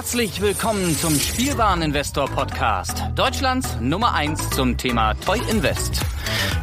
Herzlich 0.00 0.40
willkommen 0.40 0.96
zum 0.96 1.14
Spielwareninvestor 1.14 2.24
Podcast, 2.30 3.04
Deutschlands 3.16 3.76
Nummer 3.82 4.14
1 4.14 4.48
zum 4.48 4.78
Thema 4.78 5.12
Toy 5.12 5.38
Invest. 5.50 6.00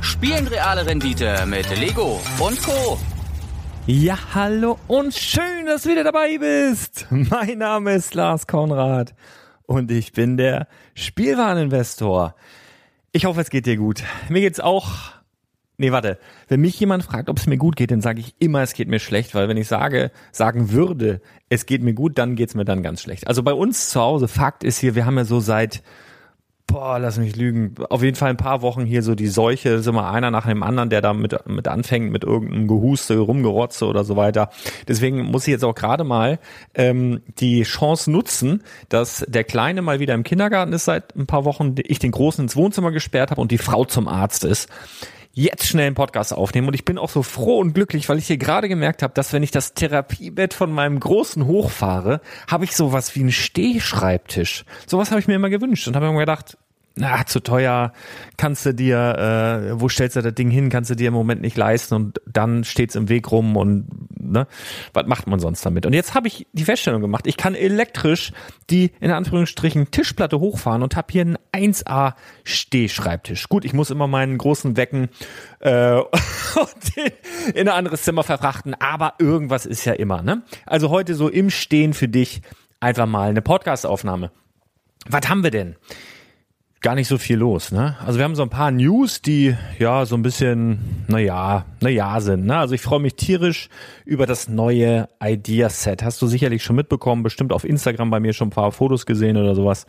Spielen 0.02 0.48
reale 0.48 0.88
Rendite 0.88 1.46
mit 1.46 1.70
Lego 1.78 2.20
und 2.40 2.60
Co. 2.64 2.98
Ja, 3.86 4.18
hallo 4.34 4.80
und 4.88 5.14
schön, 5.14 5.68
dass 5.68 5.84
du 5.84 5.90
wieder 5.90 6.04
dabei 6.04 6.40
bist. 6.40 7.06
Mein 7.12 7.60
Name 7.60 7.94
ist 7.94 8.16
Lars 8.16 8.48
Konrad 8.48 9.14
und 9.68 9.92
ich 9.92 10.14
bin 10.14 10.38
der 10.38 10.68
Spielwareninvestor. 10.96 12.34
Ich 13.12 13.26
hoffe, 13.26 13.42
es 13.42 13.52
geht 13.52 13.68
dir 13.68 13.78
gut. 13.78 14.02
Mir 14.30 14.42
geht's 14.42 14.60
auch 14.60 15.12
Nee, 15.80 15.92
warte. 15.92 16.18
Wenn 16.48 16.62
mich 16.62 16.80
jemand 16.80 17.04
fragt, 17.04 17.30
ob 17.30 17.38
es 17.38 17.46
mir 17.46 17.58
gut 17.58 17.76
geht, 17.76 17.92
dann 17.92 18.02
sage 18.02 18.20
ich 18.20 18.36
immer, 18.40 18.64
es 18.64 18.74
geht 18.74 18.88
mir 18.88 19.00
schlecht, 19.00 19.36
weil 19.36 19.48
wenn 19.48 19.58
ich 19.58 19.68
sage, 19.68 20.12
sagen 20.32 20.72
würde, 20.72 21.22
es 21.50 21.68
geht 21.68 21.84
mir 21.84 21.94
gut, 21.94 22.18
dann 22.18 22.36
geht's 22.36 22.56
mir 22.56 22.66
dann 22.66 22.82
ganz 22.82 23.02
schlecht. 23.02 23.28
Also 23.28 23.44
bei 23.44 23.54
uns 23.54 23.90
zu 23.90 24.02
Hause, 24.02 24.28
Fakt 24.28 24.64
ist 24.64 24.80
hier, 24.80 24.96
wir 24.96 25.06
haben 25.06 25.18
ja 25.18 25.26
so 25.26 25.40
seit 25.40 25.84
boah, 26.68 27.00
lass 27.00 27.18
mich 27.18 27.36
lügen, 27.38 27.76
auf 27.90 28.04
jeden 28.04 28.18
Fall 28.18 28.30
ein 28.30 28.38
paar 28.38 28.62
Wochen 28.62 28.86
hier 28.86 29.02
so 29.02 29.16
die 29.16 29.28
Seuche, 29.28 29.70
ist 29.70 29.88
immer 29.88 30.12
einer 30.12 30.32
nach 30.32 30.46
dem 30.46 30.64
anderen, 30.64 30.90
der 30.90 31.02
da 31.02 31.14
mit, 31.14 31.48
mit 31.48 31.68
anfängt, 31.70 32.12
mit 32.12 32.26
irgendeinem 32.26 32.68
Gehuste, 32.68 33.18
Rumgerotze 33.18 33.86
oder 33.86 34.04
so 34.04 34.18
weiter. 34.18 34.50
Deswegen 34.86 35.24
muss 35.24 35.48
ich 35.48 35.52
jetzt 35.54 35.64
auch 35.64 35.76
gerade 35.76 36.04
mal 36.04 36.40
ähm, 36.76 37.22
die 37.40 37.64
Chance 37.64 38.12
nutzen, 38.12 38.64
dass 38.90 39.26
der 39.30 39.46
Kleine 39.46 39.82
mal 39.82 40.02
wieder 40.02 40.14
im 40.14 40.24
Kindergarten 40.24 40.74
ist 40.74 40.86
seit 40.86 41.16
ein 41.16 41.26
paar 41.26 41.46
Wochen, 41.46 41.76
ich 41.78 42.00
den 42.00 42.12
Großen 42.12 42.44
ins 42.44 42.58
Wohnzimmer 42.58 42.92
gesperrt 42.92 43.32
habe 43.32 43.40
und 43.40 43.52
die 43.52 43.58
Frau 43.58 43.86
zum 43.86 44.10
Arzt 44.10 44.44
ist 44.44 44.68
jetzt 45.38 45.68
schnell 45.68 45.86
einen 45.86 45.96
Podcast 45.96 46.34
aufnehmen. 46.34 46.68
Und 46.68 46.74
ich 46.74 46.84
bin 46.84 46.98
auch 46.98 47.10
so 47.10 47.22
froh 47.22 47.60
und 47.60 47.74
glücklich, 47.74 48.10
weil 48.10 48.18
ich 48.18 48.28
hier 48.28 48.38
gerade 48.38 48.68
gemerkt 48.68 49.04
habe, 49.04 49.14
dass 49.14 49.34
wenn 49.34 49.44
ich 49.44 49.52
das 49.52 49.76
Therapiebett 49.76 50.54
von 50.54 50.72
meinem 50.72 51.00
Großen 51.00 51.46
hochfahre, 51.46 52.22
habe 52.50 52.66
ich 52.66 52.76
sowas 52.76 53.16
wie 53.16 53.22
einen 53.22 53.32
Stehschreibtisch. 53.32 54.66
Sowas 54.88 55.12
habe 55.12 55.20
ich 55.20 55.28
mir 55.28 55.36
immer 55.36 55.50
gewünscht 55.50 55.88
und 55.88 55.96
habe 55.96 56.12
mir 56.12 56.20
gedacht, 56.20 56.58
na, 56.98 57.26
zu 57.26 57.42
teuer, 57.42 57.94
kannst 58.38 58.66
du 58.66 58.74
dir, 58.74 59.70
äh, 59.72 59.80
wo 59.80 59.88
stellst 59.88 60.16
du 60.16 60.22
das 60.22 60.34
Ding 60.34 60.50
hin, 60.50 60.70
kannst 60.70 60.90
du 60.90 60.96
dir 60.96 61.10
im 61.10 61.14
Moment 61.14 61.42
nicht 61.42 61.56
leisten 61.56 61.96
und 61.96 62.22
dann 62.26 62.64
steht's 62.64 62.96
im 62.96 63.08
Weg 63.08 63.32
rum 63.32 63.56
und 63.56 63.88
ne, 64.20 64.48
was 64.94 65.06
macht 65.06 65.28
man 65.28 65.40
sonst 65.40 65.66
damit? 65.66 65.86
Und 65.86 65.94
jetzt 65.94 66.16
habe 66.16 66.28
ich 66.28 66.48
die 66.54 66.64
Feststellung 66.64 67.02
gemacht, 67.02 67.28
ich 67.28 67.38
kann 67.38 67.56
elektrisch 67.56 68.32
die 68.70 68.92
in 69.00 69.12
Anführungsstrichen 69.12 69.92
Tischplatte 69.92 70.40
hochfahren 70.40 70.84
und 70.84 70.96
habe 70.96 71.08
hier 71.12 71.22
einen 71.22 71.38
1A 71.54 72.16
Stehschreibtisch. 72.44 73.48
Gut, 73.48 73.64
ich 73.64 73.74
muss 73.74 73.92
immer 73.92 74.08
meinen 74.08 74.38
großen 74.38 74.76
wecken 74.76 75.10
äh, 75.60 75.96
und 76.00 76.96
den 76.96 77.12
in 77.54 77.68
ein 77.68 77.76
anderes 77.76 78.04
Zimmer 78.04 78.24
verfrachten, 78.24 78.74
aber 78.74 79.14
irgendwas 79.20 79.66
ist 79.66 79.86
ja 79.86 79.94
immer, 79.94 80.22
ne? 80.22 80.44
Also 80.66 80.90
heute 80.90 81.16
so 81.16 81.30
im 81.30 81.50
Stehen 81.50 81.94
für 81.94 82.08
dich 82.08 82.42
einfach 82.80 83.06
mal 83.06 83.30
eine 83.30 83.42
Podcastaufnahme. 83.42 84.32
Was 85.08 85.30
haben 85.30 85.44
wir 85.44 85.52
denn? 85.52 85.76
Gar 86.88 86.96
nicht 86.96 87.10
so 87.10 87.18
viel 87.18 87.36
los, 87.36 87.74
ne? 87.74 87.98
Also 88.06 88.18
wir 88.18 88.24
haben 88.24 88.36
so 88.36 88.44
ein 88.44 88.50
paar 88.50 88.72
News, 88.72 89.22
die 89.22 89.54
ja 89.78 90.06
so 90.06 90.16
ein 90.16 90.22
bisschen, 90.22 91.04
naja, 91.10 91.66
naja 91.82 92.22
sind, 92.22 92.46
ne? 92.46 92.60
Also 92.60 92.76
ich 92.76 92.82
freue 92.82 93.02
mich 93.02 93.16
tierisch 93.16 93.68
über 94.06 94.26
das 94.26 94.48
neue 94.48 95.10
Idea-Set. 95.22 96.02
Hast 96.02 96.22
du 96.22 96.28
sicherlich 96.28 96.64
schon 96.64 96.78
mitbekommen, 96.78 97.24
bestimmt 97.24 97.52
auf 97.52 97.66
Instagram 97.66 98.10
bei 98.10 98.22
mir 98.22 98.32
schon 98.32 98.48
ein 98.48 98.52
paar 98.52 98.72
Fotos 98.72 99.06
gesehen 99.06 99.36
oder 99.36 99.54
sowas. 99.54 99.86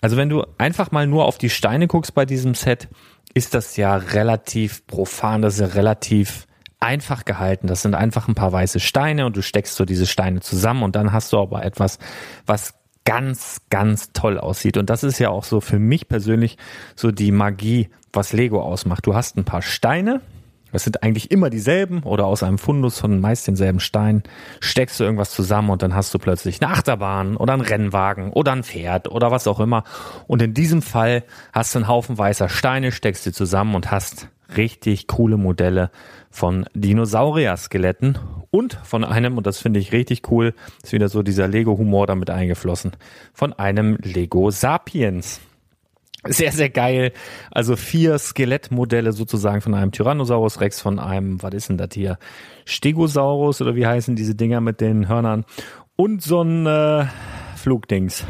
Also 0.00 0.16
wenn 0.16 0.28
du 0.28 0.44
einfach 0.58 0.90
mal 0.90 1.06
nur 1.06 1.24
auf 1.24 1.38
die 1.38 1.50
Steine 1.50 1.86
guckst 1.86 2.14
bei 2.14 2.24
diesem 2.24 2.54
Set, 2.54 2.88
ist 3.34 3.54
das 3.54 3.76
ja 3.76 3.96
relativ 3.96 4.86
profan, 4.86 5.42
das 5.42 5.54
ist 5.54 5.60
ja 5.60 5.66
relativ 5.66 6.46
einfach 6.80 7.24
gehalten. 7.24 7.66
Das 7.66 7.82
sind 7.82 7.94
einfach 7.94 8.28
ein 8.28 8.34
paar 8.34 8.52
weiße 8.52 8.80
Steine 8.80 9.26
und 9.26 9.36
du 9.36 9.42
steckst 9.42 9.74
so 9.74 9.84
diese 9.84 10.06
Steine 10.06 10.40
zusammen 10.40 10.82
und 10.82 10.96
dann 10.96 11.12
hast 11.12 11.32
du 11.32 11.38
aber 11.38 11.64
etwas, 11.64 11.98
was 12.46 12.74
ganz, 13.04 13.62
ganz 13.70 14.12
toll 14.12 14.38
aussieht. 14.38 14.76
Und 14.76 14.90
das 14.90 15.02
ist 15.02 15.18
ja 15.18 15.30
auch 15.30 15.44
so 15.44 15.60
für 15.60 15.78
mich 15.78 16.08
persönlich 16.08 16.58
so 16.94 17.10
die 17.10 17.32
Magie, 17.32 17.88
was 18.12 18.32
Lego 18.32 18.62
ausmacht. 18.62 19.06
Du 19.06 19.14
hast 19.14 19.36
ein 19.36 19.44
paar 19.44 19.62
Steine, 19.62 20.20
das 20.72 20.84
sind 20.84 21.02
eigentlich 21.02 21.30
immer 21.30 21.50
dieselben 21.50 22.02
oder 22.02 22.26
aus 22.26 22.42
einem 22.42 22.58
Fundus 22.58 22.98
von 22.98 23.20
meist 23.20 23.46
denselben 23.46 23.80
Steinen 23.80 24.22
steckst 24.60 25.00
du 25.00 25.04
irgendwas 25.04 25.30
zusammen 25.30 25.70
und 25.70 25.82
dann 25.82 25.94
hast 25.94 26.12
du 26.12 26.18
plötzlich 26.18 26.62
eine 26.62 26.72
Achterbahn 26.72 27.36
oder 27.36 27.54
einen 27.54 27.62
Rennwagen 27.62 28.32
oder 28.32 28.52
ein 28.52 28.64
Pferd 28.64 29.10
oder 29.10 29.30
was 29.30 29.46
auch 29.46 29.60
immer. 29.60 29.84
Und 30.26 30.42
in 30.42 30.54
diesem 30.54 30.82
Fall 30.82 31.24
hast 31.52 31.74
du 31.74 31.80
einen 31.80 31.88
Haufen 31.88 32.18
weißer 32.18 32.48
Steine, 32.48 32.92
steckst 32.92 33.24
sie 33.24 33.32
zusammen 33.32 33.74
und 33.74 33.90
hast 33.90 34.28
richtig 34.56 35.06
coole 35.06 35.36
Modelle 35.36 35.90
von 36.30 36.66
Dinosaurier-Skeletten 36.74 38.18
und 38.50 38.78
von 38.82 39.04
einem, 39.04 39.36
und 39.36 39.46
das 39.46 39.58
finde 39.58 39.80
ich 39.80 39.92
richtig 39.92 40.30
cool, 40.30 40.54
ist 40.82 40.92
wieder 40.92 41.08
so 41.08 41.22
dieser 41.22 41.48
Lego-Humor 41.48 42.06
damit 42.06 42.30
eingeflossen, 42.30 42.92
von 43.32 43.52
einem 43.52 43.96
Lego 44.02 44.50
Sapiens. 44.50 45.40
Sehr, 46.26 46.52
sehr 46.52 46.68
geil. 46.68 47.12
Also 47.50 47.76
vier 47.76 48.18
Skelettmodelle 48.18 49.12
sozusagen 49.12 49.60
von 49.60 49.74
einem 49.74 49.92
Tyrannosaurus 49.92 50.60
Rex, 50.60 50.80
von 50.80 50.98
einem, 50.98 51.42
was 51.42 51.54
ist 51.54 51.68
denn 51.68 51.78
das 51.78 51.90
hier? 51.92 52.18
Stegosaurus 52.64 53.62
oder 53.62 53.76
wie 53.76 53.86
heißen 53.86 54.16
diese 54.16 54.34
Dinger 54.34 54.60
mit 54.60 54.80
den 54.80 55.08
Hörnern? 55.08 55.44
Und 55.96 56.22
so 56.22 56.42
ein 56.42 56.66
äh, 56.66 57.06
Flugdings. 57.56 58.24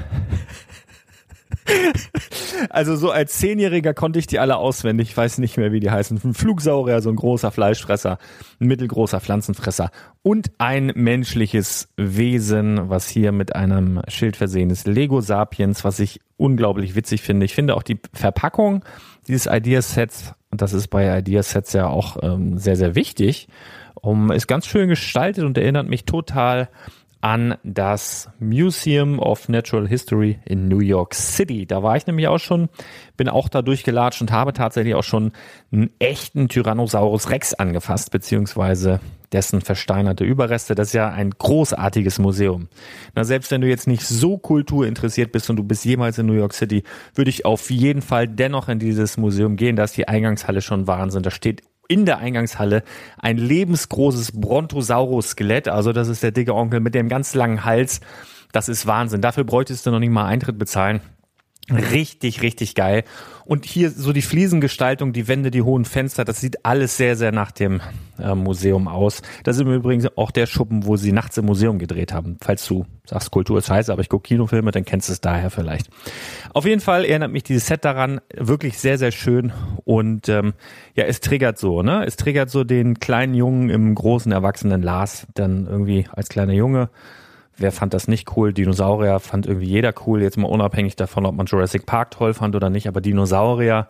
also 2.71 2.97
so 2.97 3.11
als 3.11 3.39
Zehnjähriger 3.39 3.95
konnte 3.95 4.19
ich 4.19 4.27
die 4.27 4.39
alle 4.39 4.57
auswendig. 4.57 5.11
Ich 5.11 5.17
weiß 5.17 5.39
nicht 5.39 5.57
mehr, 5.57 5.73
wie 5.73 5.81
die 5.81 5.91
heißen. 5.91 6.21
Ein 6.23 6.35
Flugsaurier, 6.35 7.01
so 7.01 7.11
ein 7.11 7.17
großer 7.17 7.51
Fleischfresser, 7.51 8.19
ein 8.61 8.67
mittelgroßer 8.67 9.21
Pflanzenfresser 9.21 9.91
und 10.23 10.51
ein 10.59 10.93
menschliches 10.95 11.89
Wesen, 11.97 12.89
was 12.89 13.09
hier 13.09 13.33
mit 13.33 13.55
einem 13.55 14.03
Schild 14.09 14.37
versehen 14.37 14.71
ist. 14.71 14.87
Lego 14.87 15.21
Sapiens, 15.21 15.85
was 15.85 15.99
ich 16.01 16.21
unglaublich 16.37 16.95
witzig 16.95 17.23
finde. 17.23 17.47
Ich 17.47 17.55
finde 17.55 17.75
auch 17.77 17.83
die 17.83 18.01
Verpackung 18.13 18.85
dieses 19.27 19.47
Ideasets, 19.47 20.35
und 20.51 20.63
das 20.63 20.73
ist 20.73 20.89
bei 20.89 21.19
Ideasets 21.19 21.73
ja 21.75 21.89
auch 21.89 22.17
ähm, 22.23 22.59
sehr, 22.59 22.77
sehr 22.77 22.95
wichtig, 22.95 23.49
um, 23.95 24.31
ist 24.31 24.47
ganz 24.47 24.67
schön 24.67 24.89
gestaltet 24.89 25.45
und 25.45 25.59
erinnert 25.59 25.89
mich 25.89 26.05
total 26.05 26.69
an 27.21 27.57
das 27.65 28.31
Museum 28.39 29.19
of 29.19 29.49
Natural 29.49 29.89
History 29.89 30.39
in 30.45 30.69
New 30.69 30.81
York 30.81 31.15
City. 31.15 31.67
Da 31.67 31.83
war 31.83 31.97
ich 31.97 32.07
nämlich 32.07 32.29
auch 32.29 32.39
schon, 32.39 32.69
bin 33.17 33.29
auch 33.29 33.49
da 33.49 33.63
durchgelatscht 33.63 34.21
und 34.21 34.31
habe 34.31 34.53
tatsächlich 34.53 34.95
auch 34.95 35.05
schon 35.05 35.33
einen 35.73 35.91
echten 35.99 36.49
Tyrannosaurus 36.49 37.31
Rex 37.31 37.55
angefasst, 37.55 38.11
beziehungsweise 38.13 39.01
dessen 39.33 39.61
versteinerte 39.61 40.25
Überreste. 40.25 40.75
Das 40.75 40.89
ist 40.89 40.95
ja 40.95 41.09
ein 41.09 41.31
großartiges 41.31 42.19
Museum. 42.19 42.69
Na, 43.15 43.25
selbst 43.25 43.51
wenn 43.51 43.61
du 43.61 43.69
jetzt 43.69 43.87
nicht 43.87 44.03
so 44.03 44.39
kulturinteressiert 44.39 45.33
bist 45.33 45.51
und 45.51 45.57
du 45.57 45.65
bist 45.65 45.85
jemals 45.85 46.19
in 46.19 46.27
New 46.27 46.35
York 46.35 46.55
City, 46.55 46.85
würde 47.15 47.31
ich 47.31 47.45
auf 47.45 47.71
jeden 47.71 48.01
Fall 48.01 48.29
dennoch 48.29 48.69
in 48.69 48.79
dieses 48.79 49.17
Museum 49.17 49.57
gehen. 49.57 49.77
Da 49.77 49.85
ist 49.85 49.97
die 49.97 50.09
Eingangshalle 50.09 50.63
schon 50.63 50.87
Wahnsinn. 50.87 51.23
Da 51.23 51.31
steht 51.31 51.63
in 51.89 52.07
der 52.07 52.19
Eingangshalle 52.19 52.83
ein 53.19 53.39
lebensgroßes 53.39 54.41
Brontosaurus-Skelett. 54.41 55.69
Also 55.69 55.93
das 55.93 56.09
ist 56.09 56.23
der 56.23 56.31
dicke 56.31 56.55
Onkel 56.55 56.81
mit 56.81 56.95
dem 56.95 57.09
ganz 57.09 57.35
langen 57.35 57.65
Hals. 57.65 58.01
Das 58.53 58.69
ist 58.69 58.87
Wahnsinn. 58.87 59.21
Dafür 59.21 59.45
bräuchtest 59.45 59.87
du 59.87 59.91
noch 59.91 59.99
nicht 59.99 60.11
mal 60.11 60.27
Eintritt 60.27 60.59
bezahlen. 60.59 61.01
Richtig, 61.71 62.41
richtig 62.43 62.75
geil. 62.75 63.05
Und 63.45 63.65
hier 63.67 63.91
so 63.91 64.13
die 64.13 64.23
Fliesengestaltung, 64.23 65.13
die 65.13 65.29
Wände, 65.29 65.51
die 65.51 65.63
hohen 65.63 65.85
Fenster, 65.85 66.25
das 66.25 66.41
sieht 66.41 66.65
alles 66.65 66.97
sehr, 66.97 67.17
sehr 67.17 67.33
nach 67.33 67.51
dem 67.51 67.81
äh, 68.19 68.35
Museum 68.35 68.89
aus. 68.89 69.23
Das 69.45 69.57
ist 69.57 69.63
übrigens 69.63 70.07
auch 70.17 70.31
der 70.31 70.47
Schuppen, 70.47 70.87
wo 70.87 70.97
sie 70.97 71.13
nachts 71.13 71.37
im 71.37 71.47
Museum 71.47 71.79
gedreht 71.79 72.13
haben. 72.13 72.39
Falls 72.41 72.67
du 72.67 72.87
sagst, 73.05 73.31
Kultur 73.31 73.59
ist 73.59 73.67
scheiße, 73.67 73.93
aber 73.93 74.01
ich 74.01 74.09
gucke 74.09 74.29
Kinofilme, 74.29 74.71
dann 74.71 74.85
kennst 74.85 75.09
du 75.09 75.13
es 75.13 75.21
daher 75.21 75.51
vielleicht. 75.51 75.89
Auf 76.55 76.65
jeden 76.65 76.81
Fall 76.81 77.05
erinnert 77.05 77.33
mich 77.33 77.43
dieses 77.43 77.67
Set 77.67 77.85
daran, 77.85 78.21
wirklich 78.35 78.79
sehr, 78.79 78.97
sehr 78.97 79.13
schön. 79.13 79.53
Und 79.85 80.29
ähm, 80.29 80.55
ja, 80.95 81.05
es 81.05 81.21
triggert 81.21 81.59
so, 81.59 81.83
ne? 81.83 82.05
Es 82.07 82.17
triggert 82.17 82.51
so 82.51 82.65
den 82.65 82.99
kleinen 82.99 83.35
Jungen 83.35 83.69
im 83.69 83.95
großen, 83.95 84.33
erwachsenen 84.33 84.83
Lars, 84.83 85.27
dann 85.35 85.67
irgendwie 85.67 86.07
als 86.13 86.29
kleiner 86.29 86.55
Junge 86.55 86.89
wer 87.59 87.73
fand 87.73 87.95
das 87.95 88.09
nicht 88.09 88.37
cool? 88.37 88.53
Dinosaurier 88.53 89.21
fand 89.21 89.47
irgendwie 89.47 89.69
jeder 89.69 89.93
cool, 90.07 90.23
jetzt 90.23 90.39
mal 90.39 90.49
unabhängig 90.49 90.97
davon, 90.97 91.27
ob 91.27 91.35
man 91.35 91.47
Jurassic 91.47 91.87
Park 91.87 92.13
toll 92.13 92.35
fand 92.35 92.57
oder 92.57 92.71
nicht, 92.71 92.89
aber 92.89 93.01
Dinosaurier 93.01 93.89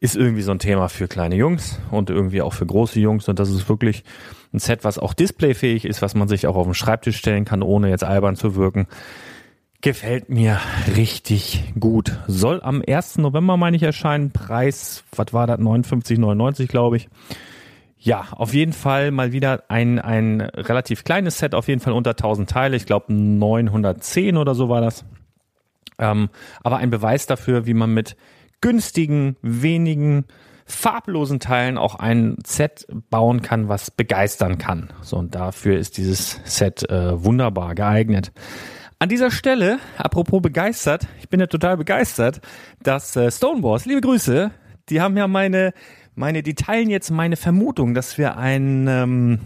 ist 0.00 0.16
irgendwie 0.16 0.42
so 0.42 0.52
ein 0.52 0.58
Thema 0.58 0.88
für 0.88 1.08
kleine 1.08 1.36
Jungs 1.36 1.78
und 1.90 2.08
irgendwie 2.08 2.40
auch 2.40 2.54
für 2.54 2.64
große 2.64 2.98
Jungs 3.00 3.28
und 3.28 3.38
das 3.38 3.50
ist 3.50 3.68
wirklich 3.68 4.04
ein 4.52 4.58
Set, 4.58 4.82
was 4.82 4.98
auch 4.98 5.12
displayfähig 5.12 5.84
ist, 5.84 6.02
was 6.02 6.14
man 6.14 6.28
sich 6.28 6.46
auch 6.46 6.56
auf 6.56 6.66
den 6.66 6.74
Schreibtisch 6.74 7.18
stellen 7.18 7.44
kann, 7.44 7.62
ohne 7.62 7.90
jetzt 7.90 8.04
albern 8.04 8.36
zu 8.36 8.56
wirken. 8.56 8.86
Gefällt 9.82 10.28
mir 10.28 10.60
richtig 10.96 11.72
gut. 11.78 12.18
Soll 12.26 12.60
am 12.62 12.82
1. 12.86 13.18
November, 13.18 13.56
meine 13.56 13.76
ich, 13.76 13.82
erscheinen. 13.82 14.30
Preis, 14.30 15.04
was 15.16 15.32
war 15.32 15.46
das? 15.46 15.58
59,99, 15.58 16.66
glaube 16.66 16.98
ich. 16.98 17.08
Ja, 18.02 18.28
auf 18.32 18.54
jeden 18.54 18.72
Fall 18.72 19.10
mal 19.10 19.32
wieder 19.32 19.64
ein, 19.68 19.98
ein 19.98 20.40
relativ 20.40 21.04
kleines 21.04 21.38
Set, 21.38 21.54
auf 21.54 21.68
jeden 21.68 21.82
Fall 21.82 21.92
unter 21.92 22.12
1000 22.12 22.48
Teile. 22.48 22.74
Ich 22.74 22.86
glaube 22.86 23.12
910 23.12 24.38
oder 24.38 24.54
so 24.54 24.70
war 24.70 24.80
das. 24.80 25.04
Ähm, 25.98 26.30
aber 26.62 26.78
ein 26.78 26.88
Beweis 26.88 27.26
dafür, 27.26 27.66
wie 27.66 27.74
man 27.74 27.92
mit 27.92 28.16
günstigen, 28.62 29.36
wenigen, 29.42 30.24
farblosen 30.64 31.40
Teilen 31.40 31.76
auch 31.76 31.94
ein 31.94 32.38
Set 32.46 32.86
bauen 33.10 33.42
kann, 33.42 33.68
was 33.68 33.90
begeistern 33.90 34.56
kann. 34.56 34.88
So, 35.02 35.18
und 35.18 35.34
dafür 35.34 35.78
ist 35.78 35.98
dieses 35.98 36.40
Set 36.44 36.88
äh, 36.88 37.22
wunderbar 37.22 37.74
geeignet. 37.74 38.32
An 38.98 39.10
dieser 39.10 39.30
Stelle, 39.30 39.78
apropos 39.98 40.40
begeistert, 40.40 41.06
ich 41.18 41.28
bin 41.28 41.40
ja 41.40 41.48
total 41.48 41.76
begeistert, 41.76 42.40
dass 42.82 43.14
äh, 43.16 43.30
Stonewalls, 43.30 43.84
liebe 43.84 44.00
Grüße, 44.00 44.52
die 44.88 45.00
haben 45.00 45.16
ja 45.16 45.26
meine, 45.26 45.72
meine, 46.14 46.42
die 46.42 46.54
teilen 46.54 46.90
jetzt 46.90 47.10
meine 47.10 47.36
Vermutung, 47.36 47.94
dass 47.94 48.18
wir 48.18 48.36
ein 48.36 48.86
ähm, 48.88 49.38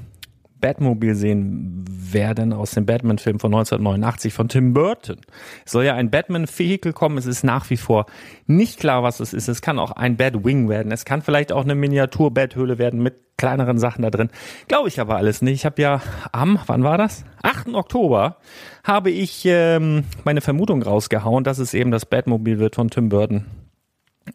Batmobil 0.65 1.15
sehen 1.15 1.85
werden 1.89 2.55
aus 2.55 2.71
dem 2.71 2.87
Batman-Film 2.87 3.39
von 3.39 3.53
1989 3.53 4.33
von 4.33 4.49
Tim 4.49 4.73
Burton. 4.73 5.19
Es 5.67 5.73
soll 5.73 5.85
ja 5.85 5.95
ein 5.95 6.11
Batman-Vehikel 6.11 6.95
kommen. 6.95 7.19
Es 7.19 7.27
ist 7.27 7.45
nach 7.45 7.69
wie 7.69 7.77
vor 7.77 8.07
nicht 8.47 8.81
klar, 8.81 9.03
was 9.03 9.21
es 9.21 9.35
ist. 9.35 9.49
Es 9.49 9.61
kann 9.61 9.79
auch 9.79 9.91
ein 9.91 10.17
Batwing 10.17 10.71
werden. 10.71 10.91
Es 10.91 11.05
kann 11.05 11.21
vielleicht 11.21 11.53
auch 11.53 11.65
eine 11.65 11.75
Miniatur-Bathöhle 11.75 12.79
werden 12.79 13.03
mit 13.03 13.15
kleineren 13.37 13.79
Sachen 13.79 14.01
da 14.01 14.11
drin. 14.11 14.31
Glaube 14.67 14.89
ich 14.89 15.01
aber 15.01 15.17
alles 15.17 15.43
nicht. 15.43 15.57
Ich 15.57 15.67
habe 15.67 15.83
ja 15.83 16.01
am, 16.33 16.59
wann 16.67 16.83
war 16.83 16.97
das? 16.97 17.27
8. 17.43 17.75
Oktober 17.75 18.39
habe 18.85 19.11
ich 19.11 19.43
ähm, 19.45 20.05
meine 20.25 20.41
Vermutung 20.41 20.83
rausgehauen, 20.83 21.45
dass 21.45 21.59
es 21.59 21.75
eben 21.75 21.91
das 21.91 22.07
Batmobil 22.07 22.59
wird 22.59 22.77
von 22.77 22.89
Tim 22.89 23.11
Burton 23.11 23.45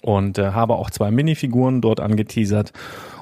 und 0.02 0.38
äh, 0.38 0.52
habe 0.52 0.76
auch 0.76 0.90
zwei 0.90 1.12
Minifiguren 1.12 1.82
dort 1.82 2.00
angeteasert. 2.00 2.74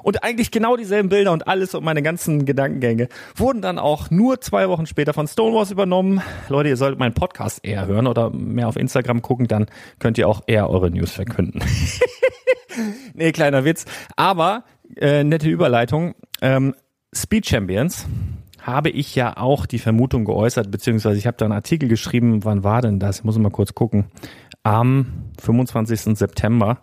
Und 0.02 0.22
eigentlich 0.22 0.50
genau 0.50 0.76
dieselben 0.76 1.08
Bilder 1.08 1.32
und 1.32 1.48
alles 1.48 1.74
und 1.74 1.84
meine 1.84 2.02
ganzen 2.02 2.44
Gedankengänge 2.46 3.08
wurden 3.36 3.62
dann 3.62 3.78
auch 3.78 4.10
nur 4.10 4.40
zwei 4.40 4.68
Wochen 4.68 4.86
später 4.86 5.12
von 5.12 5.26
Stonewalls 5.26 5.70
übernommen. 5.70 6.22
Leute, 6.48 6.68
ihr 6.68 6.76
solltet 6.76 6.98
meinen 6.98 7.14
Podcast 7.14 7.60
eher 7.62 7.86
hören 7.86 8.06
oder 8.06 8.30
mehr 8.30 8.68
auf 8.68 8.76
Instagram 8.76 9.22
gucken, 9.22 9.48
dann 9.48 9.66
könnt 9.98 10.18
ihr 10.18 10.28
auch 10.28 10.42
eher 10.46 10.70
eure 10.70 10.90
News 10.90 11.12
verkünden. 11.12 11.62
nee, 13.14 13.32
kleiner 13.32 13.64
Witz. 13.64 13.84
Aber 14.16 14.64
äh, 14.96 15.24
nette 15.24 15.48
Überleitung. 15.48 16.14
Ähm, 16.40 16.74
Speed 17.14 17.46
Champions 17.46 18.06
habe 18.60 18.90
ich 18.90 19.14
ja 19.14 19.36
auch 19.36 19.66
die 19.66 19.78
Vermutung 19.78 20.24
geäußert, 20.24 20.70
beziehungsweise 20.70 21.18
ich 21.18 21.26
habe 21.26 21.36
da 21.38 21.46
einen 21.46 21.52
Artikel 21.52 21.88
geschrieben, 21.88 22.44
wann 22.44 22.64
war 22.64 22.82
denn 22.82 22.98
das? 22.98 23.18
Ich 23.18 23.24
muss 23.24 23.38
mal 23.38 23.50
kurz 23.50 23.74
gucken 23.74 24.06
am 24.68 25.06
25. 25.40 26.16
September, 26.16 26.78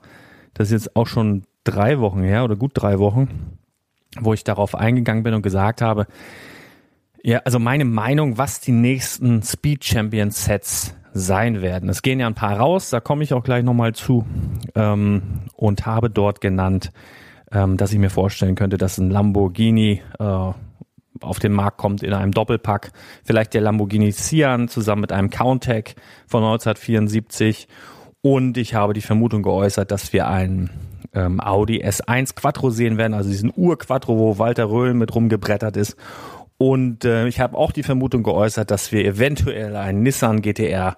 das 0.54 0.68
ist 0.72 0.86
jetzt 0.86 0.96
auch 0.96 1.08
schon 1.08 1.44
drei 1.64 2.00
Wochen 2.00 2.24
her 2.24 2.44
oder 2.44 2.56
gut 2.56 2.72
drei 2.76 3.00
Wochen, 3.00 3.58
wo 4.20 4.34
ich 4.34 4.44
darauf 4.44 4.76
eingegangen 4.76 5.24
bin 5.24 5.34
und 5.34 5.42
gesagt 5.42 5.82
habe, 5.82 6.08
ja, 7.24 7.40
also 7.40 7.58
meine 7.58 7.86
Meinung, 7.86 8.38
was 8.38 8.60
die 8.60 8.72
nächsten 8.72 9.42
Speed 9.42 9.84
Champion 9.84 10.30
Sets 10.30 10.96
sein 11.12 11.62
werden. 11.62 11.90
Es 11.90 12.02
gehen 12.02 12.20
ja 12.20 12.28
ein 12.28 12.36
paar 12.36 12.58
raus, 12.58 12.92
da 12.92 13.00
komme 13.00 13.24
ich 13.24 13.34
auch 13.34 13.44
gleich 13.44 13.64
nochmal 13.64 13.94
zu 13.94 14.26
ähm, 14.76 15.42
und 15.56 15.86
habe 15.86 16.10
dort 16.10 16.40
genannt, 16.42 16.92
ähm, 17.52 17.78
dass 17.78 17.94
ich 17.94 18.00
mir 18.00 18.10
vorstellen 18.10 18.56
könnte, 18.56 18.78
dass 18.78 18.98
ein 18.98 19.10
Lamborghini 19.10 20.02
äh, 20.20 20.52
auf 21.22 21.40
den 21.40 21.54
Markt 21.54 21.78
kommt 21.78 22.04
in 22.04 22.14
einem 22.14 22.32
Doppelpack. 22.32 22.92
Vielleicht 23.24 23.54
der 23.54 23.62
Lamborghini 23.62 24.12
Sian 24.12 24.68
zusammen 24.68 25.02
mit 25.02 25.12
einem 25.12 25.30
Countach 25.30 25.96
von 26.28 26.44
1974. 26.44 27.68
Und 28.26 28.58
ich 28.58 28.74
habe 28.74 28.94
die 28.94 29.02
Vermutung 29.02 29.44
geäußert, 29.44 29.92
dass 29.92 30.12
wir 30.12 30.28
einen 30.28 30.72
ähm, 31.14 31.40
Audi 31.40 31.84
S1 31.84 32.34
Quattro 32.34 32.72
sehen 32.72 32.98
werden, 32.98 33.14
also 33.14 33.30
diesen 33.30 33.54
Ur-Quattro, 33.56 34.18
wo 34.18 34.40
Walter 34.40 34.68
Röhl 34.68 34.96
mit 34.96 35.14
rumgebrettert 35.14 35.78
ist. 35.78 35.96
Und 36.58 37.06
äh, 37.06 37.28
ich 37.28 37.40
habe 37.40 37.56
auch 37.56 37.72
die 37.72 37.84
Vermutung 37.84 38.24
geäußert, 38.24 38.72
dass 38.72 38.92
wir 38.92 39.06
eventuell 39.06 39.76
einen 39.76 40.02
Nissan 40.02 40.42
GTR 40.42 40.98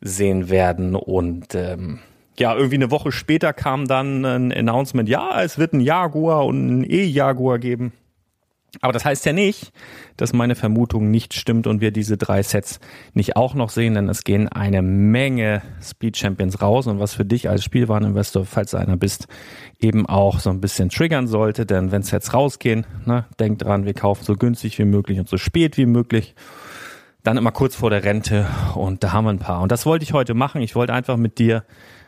sehen 0.00 0.48
werden. 0.48 0.94
Und 0.94 1.56
ähm, 1.56 1.98
ja, 2.38 2.54
irgendwie 2.54 2.76
eine 2.76 2.92
Woche 2.92 3.10
später 3.10 3.52
kam 3.52 3.88
dann 3.88 4.24
ein 4.24 4.52
Announcement, 4.52 5.08
ja, 5.08 5.42
es 5.42 5.58
wird 5.58 5.72
ein 5.72 5.80
Jaguar 5.80 6.46
und 6.46 6.82
ein 6.82 6.84
E-Jaguar 6.88 7.58
geben. 7.58 7.92
Aber 8.80 8.92
das 8.92 9.04
heißt 9.04 9.26
ja 9.26 9.32
nicht, 9.32 9.72
dass 10.16 10.32
meine 10.32 10.54
Vermutung 10.54 11.10
nicht 11.10 11.34
stimmt 11.34 11.66
und 11.66 11.80
wir 11.80 11.90
diese 11.90 12.16
drei 12.16 12.42
Sets 12.42 12.80
nicht 13.14 13.36
auch 13.36 13.54
noch 13.54 13.70
sehen, 13.70 13.94
denn 13.94 14.08
es 14.08 14.24
gehen 14.24 14.48
eine 14.48 14.80
Menge 14.82 15.62
Speed 15.82 16.16
Champions 16.16 16.62
raus 16.62 16.86
und 16.86 17.00
was 17.00 17.14
für 17.14 17.24
dich 17.24 17.48
als 17.48 17.64
Spielwareninvestor, 17.64 18.44
falls 18.44 18.70
du 18.70 18.76
einer 18.76 18.96
bist, 18.96 19.26
eben 19.80 20.06
auch 20.06 20.38
so 20.40 20.50
ein 20.50 20.60
bisschen 20.60 20.88
triggern 20.88 21.26
sollte, 21.26 21.66
denn 21.66 21.90
wenn 21.90 22.02
Sets 22.02 22.32
rausgehen, 22.32 22.86
ne, 23.06 23.26
denk 23.38 23.58
dran, 23.58 23.86
wir 23.86 23.94
kaufen 23.94 24.24
so 24.24 24.34
günstig 24.34 24.78
wie 24.78 24.84
möglich 24.84 25.18
und 25.18 25.28
so 25.28 25.36
spät 25.36 25.76
wie 25.76 25.86
möglich, 25.86 26.34
dann 27.22 27.36
immer 27.36 27.52
kurz 27.52 27.74
vor 27.74 27.90
der 27.90 28.04
Rente 28.04 28.46
und 28.74 29.02
da 29.04 29.12
haben 29.12 29.24
wir 29.24 29.30
ein 29.30 29.38
paar. 29.38 29.62
Und 29.62 29.72
das 29.72 29.84
wollte 29.84 30.04
ich 30.04 30.12
heute 30.12 30.34
machen. 30.34 30.62
Ich 30.62 30.74
wollte 30.74 30.94
einfach 30.94 31.16
mit 31.16 31.38
dir 31.38 31.64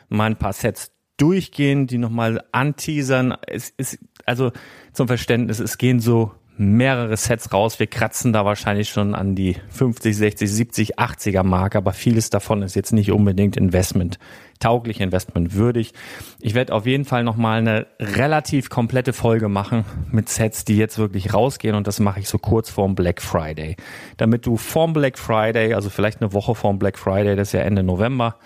mal 0.09 0.27
ein 0.27 0.37
paar 0.37 0.53
Sets 0.53 0.93
durchgehen, 1.19 1.87
die 1.87 1.99
nochmal 1.99 2.43
anteasern. 2.53 3.37
Es 3.47 3.71
ist, 3.71 3.99
also 4.25 4.53
zum 4.93 5.09
Verständnis, 5.09 5.61
es 5.61 5.77
gehen 5.77 6.01
so 6.01 6.33
mehrere 6.63 7.17
Sets 7.17 7.53
raus. 7.53 7.79
Wir 7.79 7.87
kratzen 7.87 8.33
da 8.33 8.45
wahrscheinlich 8.45 8.89
schon 8.89 9.15
an 9.15 9.35
die 9.35 9.57
50, 9.71 10.17
60, 10.17 10.51
70, 10.51 10.99
80er 10.99 11.43
Marke, 11.43 11.79
aber 11.79 11.93
vieles 11.93 12.31
davon 12.31 12.63
ist 12.63 12.75
jetzt 12.75 12.93
nicht 12.93 13.13
unbedingt 13.13 13.57
Investment 13.57 14.19
tauglich, 14.61 15.01
Investment 15.01 15.55
würdig. 15.55 15.93
Ich 16.41 16.55
werde 16.55 16.73
auf 16.73 16.87
jeden 16.87 17.05
Fall 17.05 17.25
nochmal 17.25 17.59
eine 17.59 17.87
relativ 17.99 18.71
komplette 18.71 19.13
Folge 19.13 19.49
machen 19.49 19.85
mit 20.11 20.29
Sets, 20.29 20.65
die 20.65 20.77
jetzt 20.77 20.99
wirklich 20.99 21.35
rausgehen 21.35 21.75
und 21.75 21.87
das 21.87 21.99
mache 21.99 22.21
ich 22.21 22.29
so 22.29 22.39
kurz 22.39 22.71
vorm 22.71 22.95
Black 22.95 23.21
Friday. 23.21 23.77
Damit 24.17 24.47
du 24.47 24.57
vorm 24.57 24.93
Black 24.93 25.19
Friday, 25.19 25.75
also 25.75 25.91
vielleicht 25.91 26.23
eine 26.23 26.33
Woche 26.33 26.55
vorm 26.55 26.79
Black 26.79 26.97
Friday, 26.97 27.35
das 27.35 27.49
ist 27.49 27.53
ja 27.53 27.61
Ende 27.61 27.83
November, 27.83 28.37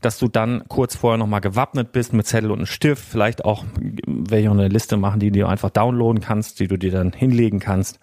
dass 0.00 0.18
du 0.18 0.28
dann 0.28 0.64
kurz 0.68 0.96
vorher 0.96 1.18
nochmal 1.18 1.40
gewappnet 1.40 1.92
bist 1.92 2.12
mit 2.12 2.26
Zettel 2.26 2.50
und 2.50 2.58
einem 2.58 2.66
Stift, 2.66 3.04
vielleicht 3.04 3.44
auch 3.44 3.64
welche 4.06 4.50
eine 4.50 4.68
Liste 4.68 4.96
machen, 4.96 5.20
die 5.20 5.30
du 5.30 5.46
einfach 5.46 5.70
downloaden 5.70 6.20
kannst, 6.20 6.60
die 6.60 6.68
du 6.68 6.76
dir 6.76 6.90
dann 6.90 7.12
hinlegen 7.12 7.60
kannst, 7.60 7.98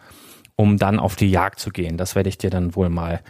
um 0.55 0.77
dann 0.77 0.99
auf 0.99 1.15
die 1.15 1.29
Jagd 1.29 1.59
zu 1.59 1.69
gehen. 1.69 1.97
Das 1.97 2.15
werde 2.15 2.29
ich 2.29 2.37
dir 2.37 2.49
dann 2.49 2.75
wohl 2.75 2.89
mal 2.89 3.21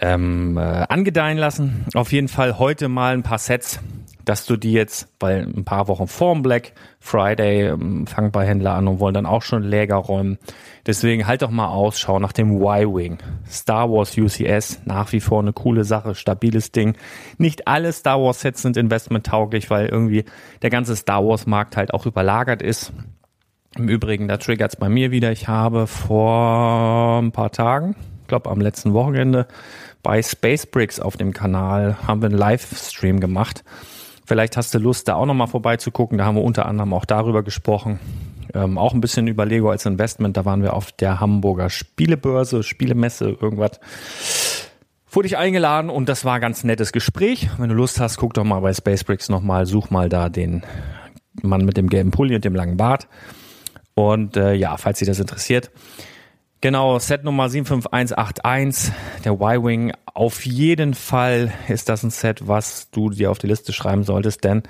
ähm, 0.00 0.56
äh, 0.56 0.60
angedeihen 0.60 1.38
lassen. 1.38 1.84
Auf 1.94 2.12
jeden 2.12 2.28
Fall 2.28 2.58
heute 2.58 2.88
mal 2.88 3.14
ein 3.14 3.22
paar 3.22 3.38
Sets, 3.38 3.80
dass 4.28 4.44
du 4.44 4.58
die 4.58 4.72
jetzt, 4.72 5.08
weil 5.20 5.40
ein 5.42 5.64
paar 5.64 5.88
Wochen 5.88 6.06
vorm 6.06 6.42
Black 6.42 6.72
Friday 7.00 7.68
ähm, 7.68 8.06
fangen 8.06 8.30
bei 8.30 8.46
Händler 8.46 8.74
an 8.74 8.86
und 8.86 9.00
wollen 9.00 9.14
dann 9.14 9.24
auch 9.24 9.40
schon 9.40 9.62
Läger 9.62 9.96
räumen. 9.96 10.38
Deswegen 10.86 11.26
halt 11.26 11.40
doch 11.40 11.50
mal 11.50 11.68
aus, 11.68 11.98
schau 11.98 12.18
nach 12.18 12.32
dem 12.32 12.60
Y-Wing. 12.60 13.18
Star 13.48 13.90
Wars 13.90 14.18
UCS, 14.18 14.82
nach 14.84 15.12
wie 15.12 15.20
vor 15.20 15.40
eine 15.40 15.54
coole 15.54 15.84
Sache, 15.84 16.14
stabiles 16.14 16.72
Ding. 16.72 16.94
Nicht 17.38 17.66
alle 17.68 17.90
Star 17.90 18.20
Wars 18.20 18.42
Sets 18.42 18.60
sind 18.60 18.76
investmenttauglich, 18.76 19.70
weil 19.70 19.86
irgendwie 19.86 20.26
der 20.60 20.68
ganze 20.68 20.94
Star 20.94 21.24
Wars 21.26 21.46
Markt 21.46 21.78
halt 21.78 21.94
auch 21.94 22.04
überlagert 22.04 22.60
ist. 22.60 22.92
Im 23.76 23.88
Übrigen, 23.88 24.28
da 24.28 24.36
triggert's 24.36 24.76
bei 24.76 24.90
mir 24.90 25.10
wieder. 25.10 25.32
Ich 25.32 25.48
habe 25.48 25.86
vor 25.86 27.20
ein 27.22 27.32
paar 27.32 27.50
Tagen, 27.50 27.96
glaube 28.26 28.50
am 28.50 28.60
letzten 28.60 28.92
Wochenende, 28.92 29.46
bei 30.02 30.22
Space 30.22 30.66
Bricks 30.66 31.00
auf 31.00 31.16
dem 31.16 31.32
Kanal 31.32 31.96
haben 32.06 32.20
wir 32.20 32.28
einen 32.28 32.38
Livestream 32.38 33.20
gemacht. 33.20 33.64
Vielleicht 34.28 34.58
hast 34.58 34.74
du 34.74 34.78
Lust, 34.78 35.08
da 35.08 35.14
auch 35.14 35.24
nochmal 35.24 35.46
vorbeizugucken. 35.46 36.18
Da 36.18 36.26
haben 36.26 36.34
wir 36.34 36.44
unter 36.44 36.66
anderem 36.66 36.92
auch 36.92 37.06
darüber 37.06 37.42
gesprochen. 37.42 37.98
Ähm, 38.52 38.76
auch 38.76 38.92
ein 38.92 39.00
bisschen 39.00 39.26
über 39.26 39.46
Lego 39.46 39.70
als 39.70 39.86
Investment. 39.86 40.36
Da 40.36 40.44
waren 40.44 40.62
wir 40.62 40.74
auf 40.74 40.92
der 40.92 41.18
Hamburger 41.18 41.70
Spielebörse, 41.70 42.62
Spielemesse, 42.62 43.38
irgendwas. 43.40 43.80
Wurde 45.10 45.28
ich 45.28 45.38
eingeladen 45.38 45.88
und 45.88 46.10
das 46.10 46.26
war 46.26 46.34
ein 46.34 46.40
ganz 46.42 46.62
nettes 46.62 46.92
Gespräch. 46.92 47.48
Wenn 47.56 47.70
du 47.70 47.74
Lust 47.74 48.00
hast, 48.00 48.18
guck 48.18 48.34
doch 48.34 48.44
mal 48.44 48.60
bei 48.60 48.74
Space 48.74 49.02
Bricks 49.02 49.30
nochmal, 49.30 49.64
such 49.64 49.88
mal 49.88 50.10
da 50.10 50.28
den 50.28 50.62
Mann 51.40 51.64
mit 51.64 51.78
dem 51.78 51.88
gelben 51.88 52.10
Pulli 52.10 52.34
und 52.34 52.44
dem 52.44 52.54
langen 52.54 52.76
Bart. 52.76 53.08
Und 53.94 54.36
äh, 54.36 54.52
ja, 54.52 54.76
falls 54.76 54.98
dich 54.98 55.08
das 55.08 55.20
interessiert. 55.20 55.70
Genau, 56.60 56.98
Set 56.98 57.22
Nummer 57.22 57.48
75181, 57.48 58.92
der 59.24 59.34
Y-Wing. 59.34 59.92
Auf 60.12 60.44
jeden 60.44 60.94
Fall 60.94 61.52
ist 61.68 61.88
das 61.88 62.02
ein 62.02 62.10
Set, 62.10 62.48
was 62.48 62.90
du 62.90 63.10
dir 63.10 63.30
auf 63.30 63.38
die 63.38 63.46
Liste 63.46 63.72
schreiben 63.72 64.02
solltest, 64.02 64.42
denn 64.42 64.64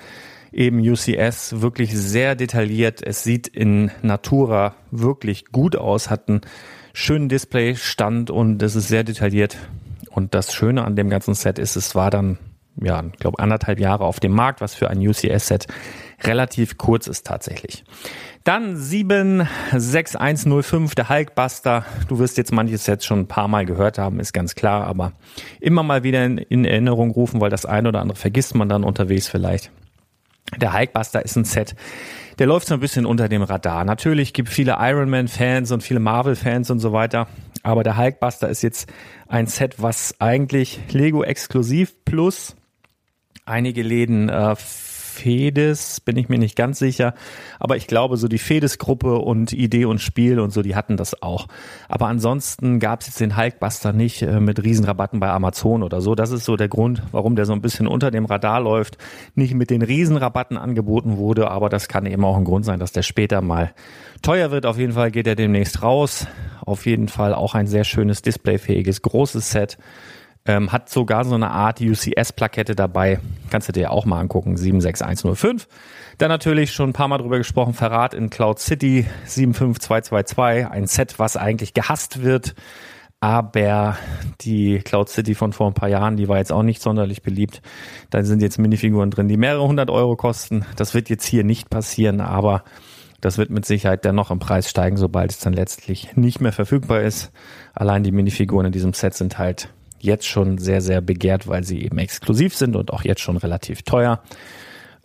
eben 0.52 0.80
UCS 0.80 1.62
wirklich 1.62 1.97
sehr 1.97 2.35
detailliert. 2.35 3.02
Es 3.02 3.25
sieht 3.25 3.49
in 3.49 3.90
Natura 4.02 4.75
wirklich 4.90 5.47
gut 5.47 5.76
aus, 5.76 6.11
hat 6.11 6.28
einen 6.28 6.42
schönen 6.92 7.30
Displaystand 7.30 8.30
und 8.30 8.62
es 8.62 8.76
ist 8.76 8.88
sehr 8.88 9.02
detailliert. 9.04 9.57
Und 10.11 10.35
das 10.35 10.54
Schöne 10.54 10.85
an 10.85 10.95
dem 10.95 11.09
ganzen 11.09 11.33
Set 11.33 11.59
ist, 11.59 11.75
es 11.76 11.95
war 11.95 12.11
dann, 12.11 12.38
ja, 12.76 13.02
ich 13.11 13.18
glaube, 13.18 13.38
anderthalb 13.38 13.80
Jahre 13.80 14.04
auf 14.04 14.21
dem 14.21 14.33
Markt, 14.33 14.61
was 14.61 14.75
für 14.75 14.90
ein 14.90 14.99
UCS-Set 14.99 15.68
relativ 16.23 16.79
kurz 16.79 17.07
ist 17.07 17.27
tatsächlich. 17.27 17.85
Dann 18.45 18.77
76105, 18.77 20.95
der 20.95 21.09
Hulkbuster. 21.09 21.85
Du 22.09 22.19
wirst 22.19 22.39
jetzt 22.39 22.53
manches 22.53 22.85
Set 22.85 23.05
schon 23.05 23.21
ein 23.21 23.29
paar 23.29 23.49
Mal 23.49 23.67
gehört 23.67 23.99
haben, 23.99 24.21
ist 24.21 24.33
ganz 24.33 24.55
klar, 24.55 24.87
aber 24.87 25.13
immer 25.61 25.83
mal 25.83 26.03
wieder 26.03 26.25
in, 26.25 26.39
in 26.39 26.65
Erinnerung 26.65 27.11
rufen, 27.11 27.41
weil 27.41 27.51
das 27.51 27.67
eine 27.67 27.89
oder 27.89 28.01
andere 28.01 28.17
vergisst 28.17 28.55
man 28.55 28.69
dann 28.69 28.85
unterwegs 28.85 29.29
vielleicht. 29.29 29.71
Der 30.57 30.73
Hulkbuster 30.73 31.23
ist 31.23 31.37
ein 31.37 31.45
Set, 31.45 31.75
der 32.39 32.47
läuft 32.47 32.69
so 32.69 32.75
ein 32.75 32.81
bisschen 32.81 33.05
unter 33.05 33.29
dem 33.29 33.43
Radar. 33.43 33.85
Natürlich 33.85 34.33
gibt 34.33 34.49
viele 34.49 34.77
Iron 34.81 35.11
Man 35.11 35.29
Fans 35.29 35.71
und 35.73 35.83
viele 35.83 36.01
Marvel 36.01 36.37
Fans 36.37 36.71
und 36.71 36.79
so 36.79 36.93
weiter, 36.93 37.29
Aber 37.63 37.83
der 37.83 37.99
Hulkbuster 37.99 38.49
ist 38.49 38.63
jetzt 38.63 38.91
ein 39.27 39.47
Set, 39.47 39.83
was 39.83 40.15
eigentlich 40.21 40.81
Lego 40.91 41.23
exklusiv 41.23 41.93
plus 42.05 42.57
einige 43.45 43.83
Läden 43.83 44.29
äh, 44.29 44.57
Fedes, 45.19 46.01
bin 46.01 46.17
ich 46.17 46.29
mir 46.29 46.39
nicht 46.39 46.57
ganz 46.57 46.79
sicher. 46.79 47.15
Aber 47.59 47.77
ich 47.77 47.87
glaube, 47.87 48.17
so 48.17 48.29
die 48.29 48.39
Fedes-Gruppe 48.39 49.19
und 49.19 49.53
Idee 49.53 49.85
und 49.85 50.01
Spiel 50.01 50.39
und 50.39 50.53
so, 50.53 50.63
die 50.63 50.77
hatten 50.77 50.97
das 50.97 51.23
auch. 51.23 51.49
Aber 51.89 52.07
ansonsten 52.07 52.79
gab 52.79 53.01
es 53.01 53.09
jetzt 53.09 53.21
den 53.21 53.37
Hulkbuster 53.37 53.93
nicht 53.93 54.23
äh, 54.23 54.41
mit 54.41 54.63
Riesenrabatten 54.63 55.19
bei 55.19 55.29
Amazon 55.29 55.83
oder 55.83 56.01
so. 56.01 56.15
Das 56.15 56.31
ist 56.31 56.45
so 56.45 56.57
der 56.57 56.69
Grund, 56.69 57.03
warum 57.11 57.35
der 57.35 57.47
so 57.47 57.53
ein 57.53 57.61
bisschen 57.61 57.89
unter 57.89 58.11
dem 58.11 58.25
Radar 58.25 58.61
läuft. 58.61 58.99
Nicht 59.35 59.55
mit 59.55 59.71
den 59.71 59.83
Riesenrabatten 59.83 60.57
angeboten 60.57 61.17
wurde, 61.17 61.51
aber 61.51 61.69
das 61.69 61.89
kann 61.89 62.07
eben 62.07 62.25
auch 62.25 62.37
ein 62.37 62.45
Grund 62.45 62.65
sein, 62.65 62.79
dass 62.79 62.93
der 62.93 63.03
später 63.03 63.41
mal 63.41 63.73
teuer 64.23 64.51
wird. 64.51 64.67
Auf 64.67 64.79
jeden 64.79 64.93
Fall 64.93 65.11
geht 65.11 65.27
er 65.27 65.35
demnächst 65.35 65.83
raus. 65.83 66.27
Auf 66.65 66.87
jeden 66.87 67.09
Fall 67.09 67.35
auch 67.35 67.55
ein 67.55 67.67
sehr 67.67 67.85
schönes 67.85 68.23
displayfähiges, 68.23 69.03
großes 69.03 69.51
Set. 69.51 69.79
Ähm, 70.49 70.73
hat 70.73 70.88
sogar 70.88 71.26
so 71.26 71.35
eine 71.35 71.50
Art 71.50 71.83
UCS-Plakette 71.83 72.75
dabei. 72.75 73.21
Kannst 73.50 73.69
du 73.69 73.73
dir 73.73 73.90
auch 73.90 74.07
mal 74.07 74.19
angucken. 74.19 74.57
76105. 74.57 75.69
Dann 76.17 76.31
natürlich 76.31 76.73
schon 76.73 76.88
ein 76.88 76.95
paar 76.95 77.07
Mal 77.07 77.19
drüber 77.19 77.37
gesprochen. 77.37 77.75
Verrat 77.75 78.14
in 78.14 78.31
Cloud 78.31 78.59
City 78.59 79.05
75222. 79.26 80.67
Ein 80.67 80.87
Set, 80.87 81.19
was 81.19 81.37
eigentlich 81.37 81.75
gehasst 81.75 82.23
wird. 82.23 82.55
Aber 83.21 83.99
die 84.40 84.78
Cloud 84.78 85.11
City 85.11 85.35
von 85.35 85.52
vor 85.52 85.67
ein 85.67 85.75
paar 85.75 85.90
Jahren, 85.90 86.17
die 86.17 86.28
war 86.28 86.38
jetzt 86.38 86.52
auch 86.52 86.62
nicht 86.62 86.81
sonderlich 86.81 87.21
beliebt. 87.21 87.61
Da 88.09 88.23
sind 88.23 88.40
jetzt 88.40 88.59
Minifiguren 88.59 89.11
drin, 89.11 89.28
die 89.28 89.37
mehrere 89.37 89.67
hundert 89.67 89.90
Euro 89.90 90.17
kosten. 90.17 90.64
Das 90.76 90.95
wird 90.95 91.11
jetzt 91.11 91.26
hier 91.26 91.45
nicht 91.45 91.69
passieren, 91.69 92.23
aber 92.23 92.64
das 93.21 93.37
wird 93.37 93.50
mit 93.50 93.67
Sicherheit 93.67 94.05
dennoch 94.05 94.31
im 94.31 94.38
Preis 94.38 94.71
steigen, 94.71 94.97
sobald 94.97 95.33
es 95.33 95.40
dann 95.40 95.52
letztlich 95.52 96.17
nicht 96.17 96.40
mehr 96.40 96.52
verfügbar 96.52 97.02
ist. 97.02 97.33
Allein 97.75 98.05
die 98.05 98.12
Minifiguren 98.12 98.67
in 98.67 98.73
diesem 98.73 98.95
Set 98.95 99.14
sind 99.14 99.37
halt 99.37 99.69
jetzt 100.00 100.26
schon 100.26 100.59
sehr, 100.59 100.81
sehr 100.81 101.00
begehrt, 101.00 101.49
weil 101.49 101.64
sie 101.64 101.83
eben 101.83 101.99
exklusiv 101.99 102.55
sind 102.55 102.76
und 102.76 102.93
auch 102.93 103.02
jetzt 103.02 103.21
schon 103.21 103.37
relativ 103.37 103.83
teuer. 103.83 104.21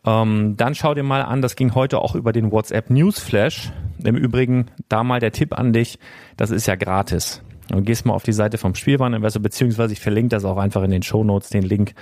Ähm, 0.05 0.55
dann 0.57 0.75
schau 0.75 0.93
dir 0.93 1.03
mal 1.03 1.21
an, 1.21 1.41
das 1.41 1.55
ging 1.55 1.75
heute 1.75 1.99
auch 1.99 2.15
über 2.15 2.33
den 2.33 2.51
WhatsApp 2.51 2.89
Newsflash. 2.89 3.71
Im 4.03 4.15
Übrigen, 4.15 4.67
da 4.89 5.03
mal 5.03 5.19
der 5.19 5.31
Tipp 5.31 5.57
an 5.57 5.71
dich, 5.71 5.97
das 6.35 6.51
ist 6.51 6.67
ja 6.67 6.75
gratis. 6.75 7.41
Du 7.69 7.81
gehst 7.81 8.05
mal 8.05 8.13
auf 8.13 8.23
die 8.23 8.33
Seite 8.33 8.57
vom 8.57 8.75
Spielwareninvestor, 8.75 9.41
beziehungsweise 9.41 9.93
ich 9.93 10.01
verlinke 10.01 10.29
das 10.29 10.43
auch 10.43 10.57
einfach 10.57 10.83
in 10.83 10.91
den 10.91 11.03
Show 11.03 11.23
Notes, 11.23 11.49
den 11.49 11.63
Link, 11.63 11.93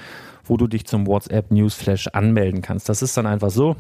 wo 0.44 0.58
du 0.58 0.68
dich 0.68 0.86
zum 0.86 1.06
WhatsApp 1.06 1.52
Newsflash 1.52 2.08
anmelden 2.08 2.62
kannst. 2.64 2.90
Das 2.90 3.04
ist 3.04 3.16
dann 3.16 3.28
einfach 3.28 3.52
so, 3.52 3.76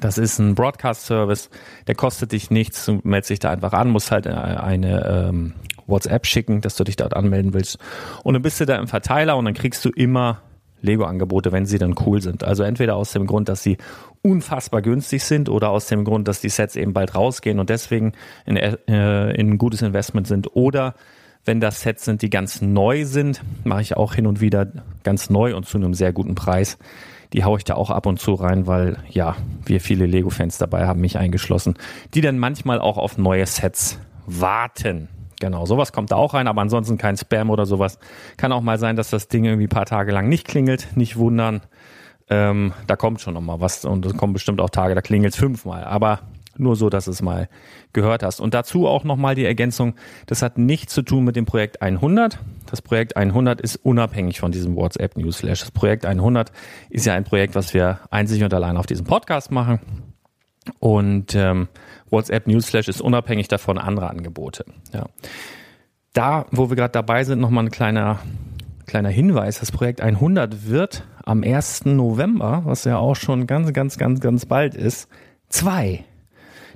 das 0.00 0.18
ist 0.18 0.38
ein 0.38 0.54
Broadcast-Service, 0.54 1.50
der 1.88 1.94
kostet 1.94 2.32
dich 2.32 2.50
nichts, 2.50 2.84
du 2.86 3.00
meldest 3.02 3.30
dich 3.30 3.38
da 3.40 3.50
einfach 3.50 3.72
an, 3.72 3.90
musst 3.90 4.10
halt 4.12 4.26
eine 4.26 5.06
ähm, 5.06 5.54
WhatsApp 5.86 6.26
schicken, 6.26 6.60
dass 6.60 6.76
du 6.76 6.84
dich 6.84 6.96
dort 6.96 7.14
anmelden 7.14 7.54
willst. 7.54 7.78
Und 8.22 8.34
dann 8.34 8.42
bist 8.42 8.60
du 8.60 8.66
da 8.66 8.76
im 8.76 8.88
Verteiler 8.88 9.36
und 9.36 9.44
dann 9.44 9.54
kriegst 9.54 9.84
du 9.84 9.90
immer 9.90 10.42
Lego-Angebote, 10.84 11.50
wenn 11.50 11.66
sie 11.66 11.78
dann 11.78 11.94
cool 12.06 12.20
sind. 12.20 12.44
Also 12.44 12.62
entweder 12.62 12.96
aus 12.96 13.12
dem 13.12 13.26
Grund, 13.26 13.48
dass 13.48 13.62
sie 13.62 13.78
unfassbar 14.22 14.82
günstig 14.82 15.24
sind 15.24 15.48
oder 15.48 15.70
aus 15.70 15.86
dem 15.86 16.04
Grund, 16.04 16.28
dass 16.28 16.40
die 16.40 16.48
Sets 16.48 16.76
eben 16.76 16.92
bald 16.92 17.14
rausgehen 17.14 17.58
und 17.58 17.70
deswegen 17.70 18.12
in, 18.46 18.56
äh, 18.56 19.30
in 19.32 19.50
ein 19.50 19.58
gutes 19.58 19.82
Investment 19.82 20.26
sind 20.26 20.54
oder 20.54 20.94
wenn 21.46 21.60
das 21.60 21.82
Sets 21.82 22.04
sind, 22.04 22.22
die 22.22 22.30
ganz 22.30 22.62
neu 22.62 23.04
sind, 23.04 23.42
mache 23.64 23.82
ich 23.82 23.96
auch 23.96 24.14
hin 24.14 24.26
und 24.26 24.40
wieder 24.40 24.66
ganz 25.02 25.28
neu 25.28 25.54
und 25.54 25.66
zu 25.66 25.76
einem 25.76 25.92
sehr 25.92 26.12
guten 26.12 26.34
Preis. 26.34 26.78
Die 27.34 27.44
haue 27.44 27.58
ich 27.58 27.64
da 27.64 27.74
auch 27.74 27.90
ab 27.90 28.06
und 28.06 28.18
zu 28.18 28.34
rein, 28.34 28.66
weil 28.66 28.96
ja, 29.10 29.36
wir 29.66 29.80
viele 29.80 30.06
Lego-Fans 30.06 30.56
dabei 30.56 30.86
haben, 30.86 31.00
mich 31.00 31.18
eingeschlossen, 31.18 31.74
die 32.14 32.20
dann 32.20 32.38
manchmal 32.38 32.80
auch 32.80 32.96
auf 32.96 33.18
neue 33.18 33.44
Sets 33.44 33.98
warten. 34.26 35.08
Genau, 35.44 35.66
sowas 35.66 35.92
kommt 35.92 36.10
da 36.10 36.16
auch 36.16 36.32
rein, 36.32 36.48
aber 36.48 36.62
ansonsten 36.62 36.96
kein 36.96 37.18
Spam 37.18 37.50
oder 37.50 37.66
sowas. 37.66 37.98
Kann 38.38 38.50
auch 38.50 38.62
mal 38.62 38.78
sein, 38.78 38.96
dass 38.96 39.10
das 39.10 39.28
Ding 39.28 39.44
irgendwie 39.44 39.66
ein 39.66 39.68
paar 39.68 39.84
Tage 39.84 40.10
lang 40.10 40.26
nicht 40.26 40.46
klingelt. 40.46 40.96
Nicht 40.96 41.18
wundern. 41.18 41.60
Ähm, 42.30 42.72
da 42.86 42.96
kommt 42.96 43.20
schon 43.20 43.34
noch 43.34 43.42
mal 43.42 43.60
was 43.60 43.84
und 43.84 44.06
es 44.06 44.16
kommen 44.16 44.32
bestimmt 44.32 44.58
auch 44.62 44.70
Tage, 44.70 44.94
da 44.94 45.02
klingelt 45.02 45.34
es 45.34 45.38
fünfmal. 45.38 45.84
Aber 45.84 46.20
nur 46.56 46.76
so, 46.76 46.88
dass 46.88 47.08
es 47.08 47.20
mal 47.20 47.50
gehört 47.92 48.22
hast. 48.22 48.40
Und 48.40 48.54
dazu 48.54 48.88
auch 48.88 49.04
nochmal 49.04 49.34
die 49.34 49.44
Ergänzung, 49.44 49.96
das 50.24 50.40
hat 50.40 50.56
nichts 50.56 50.94
zu 50.94 51.02
tun 51.02 51.24
mit 51.24 51.36
dem 51.36 51.44
Projekt 51.44 51.82
100. 51.82 52.38
Das 52.70 52.80
Projekt 52.80 53.18
100 53.18 53.60
ist 53.60 53.76
unabhängig 53.76 54.40
von 54.40 54.50
diesem 54.50 54.76
WhatsApp 54.76 55.18
Newsflash. 55.18 55.60
Das 55.60 55.72
Projekt 55.72 56.06
100 56.06 56.52
ist 56.88 57.04
ja 57.04 57.12
ein 57.12 57.24
Projekt, 57.24 57.54
was 57.54 57.74
wir 57.74 58.00
einzig 58.10 58.42
und 58.42 58.54
allein 58.54 58.78
auf 58.78 58.86
diesem 58.86 59.04
Podcast 59.04 59.50
machen. 59.50 60.13
Und 60.78 61.34
ähm, 61.34 61.68
WhatsApp 62.10 62.46
Newsflash 62.46 62.88
ist 62.88 63.00
unabhängig 63.00 63.48
davon 63.48 63.78
andere 63.78 64.08
Angebote. 64.08 64.64
Ja. 64.92 65.06
Da, 66.12 66.46
wo 66.50 66.70
wir 66.70 66.76
gerade 66.76 66.92
dabei 66.92 67.24
sind, 67.24 67.40
nochmal 67.40 67.64
ein 67.64 67.70
kleiner, 67.70 68.20
kleiner 68.86 69.08
Hinweis. 69.08 69.60
Das 69.60 69.72
Projekt 69.72 70.00
100 70.00 70.68
wird 70.68 71.04
am 71.24 71.42
1. 71.42 71.86
November, 71.86 72.62
was 72.64 72.84
ja 72.84 72.98
auch 72.98 73.16
schon 73.16 73.46
ganz, 73.46 73.72
ganz, 73.72 73.98
ganz, 73.98 74.20
ganz 74.20 74.46
bald 74.46 74.74
ist, 74.74 75.08
zwei. 75.48 76.04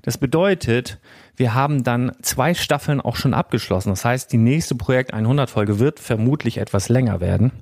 Das 0.03 0.19
bedeutet, 0.19 0.99
wir 1.37 1.55
haben 1.55 1.85
dann 1.85 2.13
zwei 2.23 2.55
Staffeln 2.55 3.01
auch 3.01 3.17
schon 3.17 3.35
abgeschlossen. 3.35 3.91
Das 3.91 4.05
heißt, 4.05 4.33
die 4.33 4.39
nächste 4.39 4.75
Projekt 4.75 5.13
100 5.15 5.51
Folge 5.51 5.79
wird 5.79 6.01
vermutlich 6.01 6.59
etwas 6.59 6.89
länger 6.89 7.21
werden. 7.21 7.53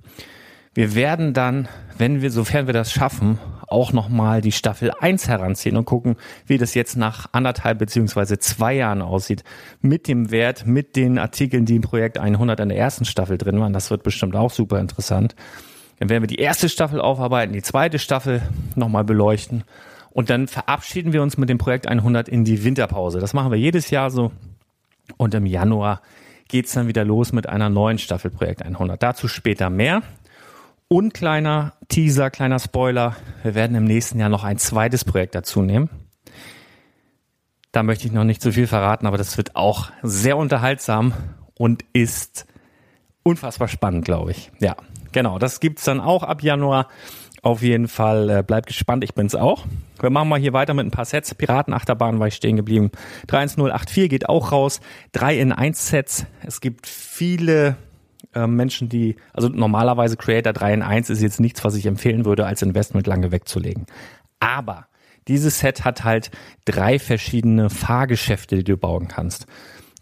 Wir 0.75 0.95
werden 0.95 1.33
dann, 1.33 1.69
wenn 1.99 2.23
wir, 2.23 2.31
sofern 2.31 2.67
wir 2.67 2.75
das 2.75 2.93
schaffen, 2.93 3.39
auch 3.69 3.93
nochmal 3.93 4.41
die 4.41 4.53
Staffel 4.53 4.93
1 5.01 5.29
heranziehen 5.29 5.77
und 5.77 5.85
gucken, 5.85 6.17
wie 6.47 6.59
das 6.59 6.75
jetzt 6.75 6.97
nach 6.97 7.29
anderthalb 7.33 7.79
beziehungsweise 7.79 8.39
zwei 8.39 8.75
Jahren 8.75 9.03
aussieht. 9.03 9.45
Mit 9.81 10.09
dem 10.09 10.31
Wert, 10.31 10.67
mit 10.67 10.97
den 10.97 11.19
Artikeln, 11.19 11.65
die 11.65 11.77
im 11.77 11.83
Projekt 11.83 12.19
100 12.19 12.61
in 12.61 12.69
der 12.69 12.79
ersten 12.79 13.05
Staffel 13.05 13.39
drin 13.39 13.61
waren. 13.61 13.73
Das 13.73 13.91
wird 13.91 14.03
bestimmt 14.03 14.37
auch 14.37 14.51
super 14.51 14.79
interessant. 14.81 15.35
Dann 15.99 16.09
werden 16.09 16.23
wir 16.23 16.29
die 16.29 16.41
erste 16.41 16.69
Staffel 16.69 17.01
aufarbeiten, 17.01 17.53
die 17.53 17.63
zweite 17.63 17.99
Staffel 17.99 18.43
nochmal 18.75 19.05
beleuchten. 19.05 19.65
Und 20.11 20.31
dann 20.31 20.47
verabschieden 20.47 21.13
wir 21.13 21.23
uns 21.23 21.37
mit 21.37 21.49
dem 21.49 21.59
Projekt 21.59 21.87
100 21.87 22.29
in 22.29 22.45
die 22.45 22.65
Winterpause. 22.65 23.19
Das 23.19 23.35
machen 23.35 23.51
wir 23.51 23.59
jedes 23.59 23.91
Jahr 23.91 24.11
so. 24.11 24.33
Und 25.17 25.35
im 25.35 25.47
Januar 25.47 26.01
geht's 26.49 26.73
dann 26.73 26.89
wieder 26.89 27.05
los 27.05 27.33
mit 27.33 27.49
einer 27.49 27.69
neuen 27.69 27.99
Staffel 27.99 28.31
Projekt 28.31 28.63
100. 28.63 29.03
Dazu 29.03 29.29
später 29.29 29.71
mehr. 29.71 30.03
Und 30.89 31.15
kleiner 31.15 31.73
Teaser, 31.89 32.31
kleiner 32.31 32.61
Spoiler, 32.61 33.17
wir 33.43 33.57
werden 33.57 33.77
im 33.77 33.85
nächsten 33.85 34.21
Jahr 34.21 34.29
noch 34.29 34.45
ein 34.45 34.57
zweites 34.59 35.05
Projekt 35.05 35.35
dazu 35.35 35.61
nehmen. 35.63 35.91
Da 37.73 37.83
möchte 37.83 38.07
ich 38.07 38.13
noch 38.13 38.23
nicht 38.23 38.41
zu 38.41 38.53
viel 38.53 38.69
verraten, 38.69 39.07
aber 39.07 39.19
das 39.19 39.37
wird 39.37 39.57
auch 39.57 39.91
sehr 40.03 40.37
unterhaltsam 40.37 41.13
und 41.59 41.85
ist 41.93 42.47
unfassbar 43.25 43.67
spannend, 43.67 44.05
glaube 44.05 44.31
ich. 44.31 44.53
Ja, 44.61 44.77
genau, 45.11 45.41
das 45.41 45.59
gibt's 45.59 45.83
dann 45.85 46.01
auch 46.01 46.23
ab 46.23 46.45
Januar. 46.45 46.87
Auf 47.43 47.63
jeden 47.63 47.89
Fall 47.89 48.31
äh, 48.31 48.43
bleibt 48.45 48.69
gespannt, 48.69 49.03
ich 49.03 49.15
bin's 49.15 49.35
auch. 49.35 49.67
Wir 50.01 50.11
machen 50.11 50.29
mal 50.29 50.39
hier 50.39 50.53
weiter 50.53 50.73
mit 50.73 50.87
ein 50.87 50.91
paar 50.93 51.05
Sets. 51.05 51.35
Piratenachterbahn 51.35 52.21
war 52.21 52.29
ich 52.29 52.35
stehen 52.35 52.57
geblieben. 52.57 52.91
31084 53.27 54.09
geht 54.09 54.29
auch 54.29 54.53
raus. 54.53 54.81
3 55.13 55.39
in 55.39 55.53
1 55.53 55.89
Sets. 55.89 56.27
Es 56.45 56.61
gibt 56.61 56.87
viele 56.87 57.77
äh, 58.37 58.47
Menschen, 58.47 58.89
die, 58.89 59.17
also 59.33 59.49
normalerweise 59.49 60.17
Creator 60.17 60.53
3 60.53 60.75
in 60.75 60.83
1 60.83 61.11
ist 61.11 61.23
jetzt 61.23 61.41
nichts, 61.41 61.65
was 61.65 61.75
ich 61.75 61.87
empfehlen 61.87 62.25
würde, 62.25 62.47
als 62.47 62.63
Investment 62.63 63.07
lange 63.07 63.33
wegzulegen. 63.33 63.87
Aber 64.39 64.87
dieses 65.27 65.59
Set 65.59 65.85
hat 65.85 66.05
halt 66.05 66.31
drei 66.67 66.99
verschiedene 66.99 67.71
Fahrgeschäfte, 67.71 68.57
die 68.57 68.65
du 68.65 68.77
bauen 68.77 69.09
kannst. 69.09 69.47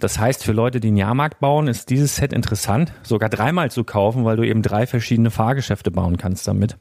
Das 0.01 0.19
heißt, 0.19 0.43
für 0.45 0.53
Leute, 0.53 0.81
die 0.81 0.89
einen 0.89 0.97
Jahrmarkt 0.97 1.39
bauen, 1.39 1.69
ist 1.69 1.89
dieses 1.89 2.17
Set 2.17 2.33
interessant, 2.33 2.93
sogar 3.05 3.31
dreimal 3.31 3.71
zu 3.71 3.85
kaufen, 3.85 4.25
weil 4.25 4.37
du 4.37 4.43
eben 4.43 4.61
drei 4.61 4.87
verschiedene 4.87 5.31
Fahrgeschäfte 5.31 5.91
bauen 5.93 6.17
kannst 6.19 6.49
damit. 6.49 6.77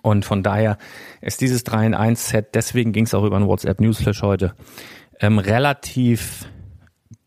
Und 0.00 0.24
von 0.24 0.42
daher 0.42 0.78
ist 1.20 1.40
dieses 1.42 1.64
3 1.64 1.86
in 1.88 1.94
1 1.94 2.28
Set, 2.28 2.54
deswegen 2.54 2.92
ging 2.92 3.04
es 3.04 3.12
auch 3.12 3.24
über 3.24 3.36
ein 3.36 3.46
WhatsApp 3.46 3.80
Newsflash 3.80 4.22
heute, 4.22 4.54
ähm, 5.20 5.38
relativ 5.38 6.46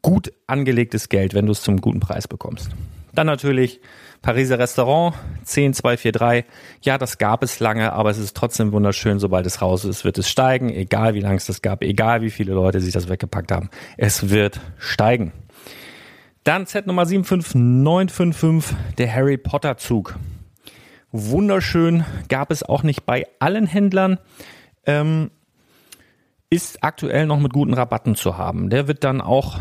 gut 0.02 0.32
angelegtes 0.48 1.10
Geld, 1.10 1.36
wenn 1.36 1.46
du 1.46 1.52
es 1.52 1.62
zum 1.62 1.82
guten 1.82 2.00
Preis 2.00 2.28
bekommst. 2.28 2.72
Dann 3.16 3.28
natürlich 3.28 3.82
Pariser 4.22 4.60
Restaurant 4.60 5.16
10243. 5.44 6.46
Ja, 6.82 6.98
das 6.98 7.18
gab 7.18 7.44
es 7.44 7.60
lange, 7.60 7.94
aber 7.94 8.10
es 8.10 8.18
ist 8.18 8.36
trotzdem 8.36 8.72
wunderschön. 8.72 9.20
Sobald 9.20 9.46
es 9.46 9.62
raus 9.62 9.86
ist, 9.86 10.04
wird 10.04 10.18
es 10.18 10.30
steigen. 10.30 10.70
Egal 10.70 11.14
wie 11.14 11.22
lange 11.22 11.38
es 11.38 11.46
das 11.46 11.62
gab, 11.62 11.84
egal 11.84 12.22
wie 12.22 12.30
viele 12.30 12.54
Leute 12.54 12.80
sich 12.82 12.94
das 12.94 13.08
weggepackt 13.08 13.52
haben. 13.52 13.70
Es 13.98 14.30
wird 14.30 14.60
steigen. 14.78 15.32
Dann 16.44 16.66
Set 16.66 16.86
Nummer 16.86 17.06
75955, 17.06 18.76
der 18.98 19.14
Harry 19.14 19.38
Potter 19.38 19.78
Zug. 19.78 20.16
Wunderschön, 21.12 22.04
gab 22.28 22.52
es 22.52 22.62
auch 22.62 22.84
nicht 22.84 23.06
bei 23.06 23.26
allen 23.40 23.66
Händlern. 23.66 24.20
Ähm, 24.86 25.32
ist 26.50 26.84
aktuell 26.84 27.26
noch 27.26 27.40
mit 27.40 27.54
guten 27.54 27.74
Rabatten 27.74 28.16
zu 28.16 28.38
haben. 28.38 28.70
Der 28.70 28.88
wird 28.88 29.04
dann 29.04 29.22
auch, 29.22 29.60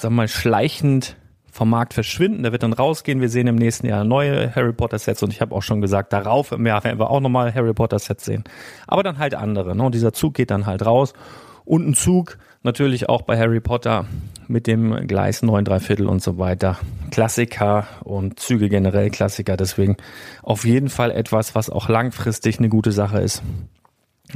wir 0.00 0.10
mal, 0.10 0.28
schleichend 0.28 1.16
vom 1.60 1.68
Markt 1.68 1.92
verschwinden. 1.92 2.42
Der 2.42 2.52
wird 2.52 2.62
dann 2.62 2.72
rausgehen. 2.72 3.20
Wir 3.20 3.28
sehen 3.28 3.46
im 3.46 3.56
nächsten 3.56 3.86
Jahr 3.86 4.02
neue 4.02 4.56
Harry 4.56 4.72
Potter 4.72 4.98
Sets 4.98 5.22
und 5.22 5.30
ich 5.30 5.42
habe 5.42 5.54
auch 5.54 5.60
schon 5.60 5.82
gesagt, 5.82 6.10
darauf 6.10 6.52
im 6.52 6.66
Jahr 6.66 6.82
werden 6.84 6.98
wir 6.98 7.10
auch 7.10 7.20
nochmal 7.20 7.54
Harry 7.54 7.74
Potter 7.74 7.98
Sets 7.98 8.24
sehen. 8.24 8.44
Aber 8.86 9.02
dann 9.02 9.18
halt 9.18 9.34
andere. 9.34 9.76
Ne? 9.76 9.82
Und 9.82 9.94
dieser 9.94 10.14
Zug 10.14 10.32
geht 10.32 10.50
dann 10.50 10.64
halt 10.64 10.86
raus. 10.86 11.12
Und 11.66 11.86
ein 11.86 11.92
Zug, 11.92 12.38
natürlich 12.62 13.10
auch 13.10 13.20
bei 13.20 13.38
Harry 13.38 13.60
Potter 13.60 14.06
mit 14.48 14.66
dem 14.66 15.06
Gleis 15.06 15.42
9 15.42 15.66
3 15.66 15.80
Viertel 15.80 16.06
und 16.06 16.22
so 16.22 16.38
weiter. 16.38 16.78
Klassiker 17.10 17.86
und 18.04 18.40
Züge 18.40 18.70
generell 18.70 19.10
Klassiker. 19.10 19.58
Deswegen 19.58 19.98
auf 20.42 20.64
jeden 20.64 20.88
Fall 20.88 21.10
etwas, 21.10 21.54
was 21.54 21.68
auch 21.68 21.90
langfristig 21.90 22.58
eine 22.58 22.70
gute 22.70 22.90
Sache 22.90 23.20
ist. 23.20 23.42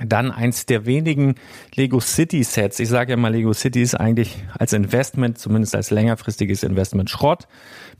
Dann 0.02 0.32
eins 0.32 0.66
der 0.66 0.86
wenigen 0.86 1.36
Lego 1.74 2.00
City 2.00 2.42
Sets. 2.42 2.80
Ich 2.80 2.88
sage 2.88 3.12
ja 3.12 3.16
mal, 3.16 3.32
Lego 3.32 3.52
City 3.52 3.82
ist 3.82 3.94
eigentlich 3.94 4.44
als 4.58 4.72
Investment, 4.72 5.38
zumindest 5.38 5.74
als 5.76 5.90
längerfristiges 5.90 6.62
Investment 6.62 7.10
Schrott, 7.10 7.46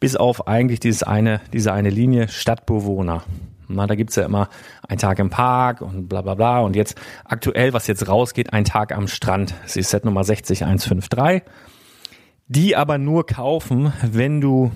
bis 0.01 0.17
auf 0.17 0.49
eigentlich 0.49 0.81
dieses 0.81 1.03
eine, 1.03 1.41
diese 1.53 1.73
eine 1.73 1.91
Linie 1.91 2.29
Stadtbewohner. 2.29 3.23
Na, 3.69 3.87
da 3.87 3.95
gibt's 3.95 4.17
ja 4.17 4.25
immer 4.25 4.49
ein 4.89 4.99
Tag 4.99 5.19
im 5.19 5.31
Park 5.31 5.81
und 5.81 6.09
bla 6.09 6.23
bla 6.23 6.35
bla. 6.35 6.61
Und 6.61 6.77
jetzt 6.77 7.01
aktuell, 7.25 7.73
was 7.73 7.87
jetzt 7.87 8.09
rausgeht, 8.09 8.53
ein 8.53 8.65
Tag 8.65 8.95
am 8.95 9.09
Strand. 9.09 9.55
Das 9.63 9.77
ist 9.77 9.91
Set 9.91 10.05
Nummer 10.05 10.25
60153. 10.25 11.43
Die 12.47 12.77
aber 12.77 12.99
nur 12.99 13.25
kaufen, 13.25 13.93
wenn 14.03 14.41
du 14.41 14.71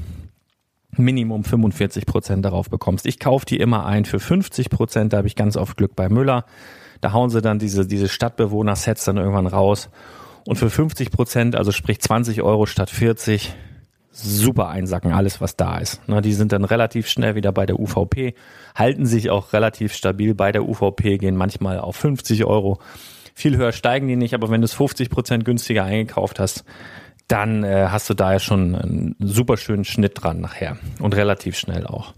Minimum 0.92 1.44
45 1.44 2.06
Prozent 2.06 2.44
darauf 2.44 2.70
bekommst. 2.70 3.06
Ich 3.06 3.18
kaufe 3.18 3.44
die 3.44 3.58
immer 3.58 3.86
ein 3.86 4.04
für 4.04 4.20
50 4.20 4.70
Prozent, 4.70 5.12
da 5.12 5.18
habe 5.18 5.28
ich 5.28 5.36
ganz 5.36 5.56
oft 5.56 5.76
Glück 5.76 5.94
bei 5.94 6.08
Müller. 6.08 6.44
Da 7.00 7.12
hauen 7.12 7.30
sie 7.30 7.40
dann 7.40 7.58
diese, 7.58 7.86
diese 7.86 8.08
Stadtbewohner-Sets 8.08 9.04
dann 9.04 9.16
irgendwann 9.16 9.46
raus. 9.46 9.90
Und 10.46 10.56
für 10.56 10.70
50 10.70 11.10
Prozent, 11.10 11.56
also 11.56 11.72
sprich 11.72 12.00
20 12.00 12.42
Euro 12.42 12.66
statt 12.66 12.90
40, 12.90 13.54
super 14.10 14.68
einsacken, 14.68 15.12
alles 15.12 15.40
was 15.40 15.56
da 15.56 15.78
ist. 15.78 16.00
Na, 16.06 16.20
die 16.20 16.32
sind 16.32 16.52
dann 16.52 16.64
relativ 16.64 17.08
schnell 17.08 17.34
wieder 17.34 17.52
bei 17.52 17.66
der 17.66 17.78
UVP, 17.78 18.34
halten 18.74 19.06
sich 19.06 19.30
auch 19.30 19.52
relativ 19.52 19.92
stabil 19.94 20.34
bei 20.34 20.52
der 20.52 20.68
UVP, 20.68 21.18
gehen 21.18 21.36
manchmal 21.36 21.78
auf 21.78 21.96
50 21.96 22.44
Euro. 22.44 22.78
Viel 23.34 23.56
höher 23.56 23.72
steigen 23.72 24.08
die 24.08 24.16
nicht, 24.16 24.34
aber 24.34 24.50
wenn 24.50 24.60
du 24.60 24.64
es 24.64 24.74
50 24.74 25.10
Prozent 25.10 25.44
günstiger 25.44 25.84
eingekauft 25.84 26.40
hast, 26.40 26.64
dann 27.28 27.62
äh, 27.62 27.88
hast 27.90 28.08
du 28.10 28.14
da 28.14 28.32
ja 28.32 28.38
schon 28.38 28.74
einen 28.74 29.16
super 29.20 29.56
schönen 29.56 29.84
Schnitt 29.84 30.22
dran 30.22 30.40
nachher 30.40 30.78
und 30.98 31.14
relativ 31.14 31.56
schnell 31.56 31.86
auch. 31.86 32.14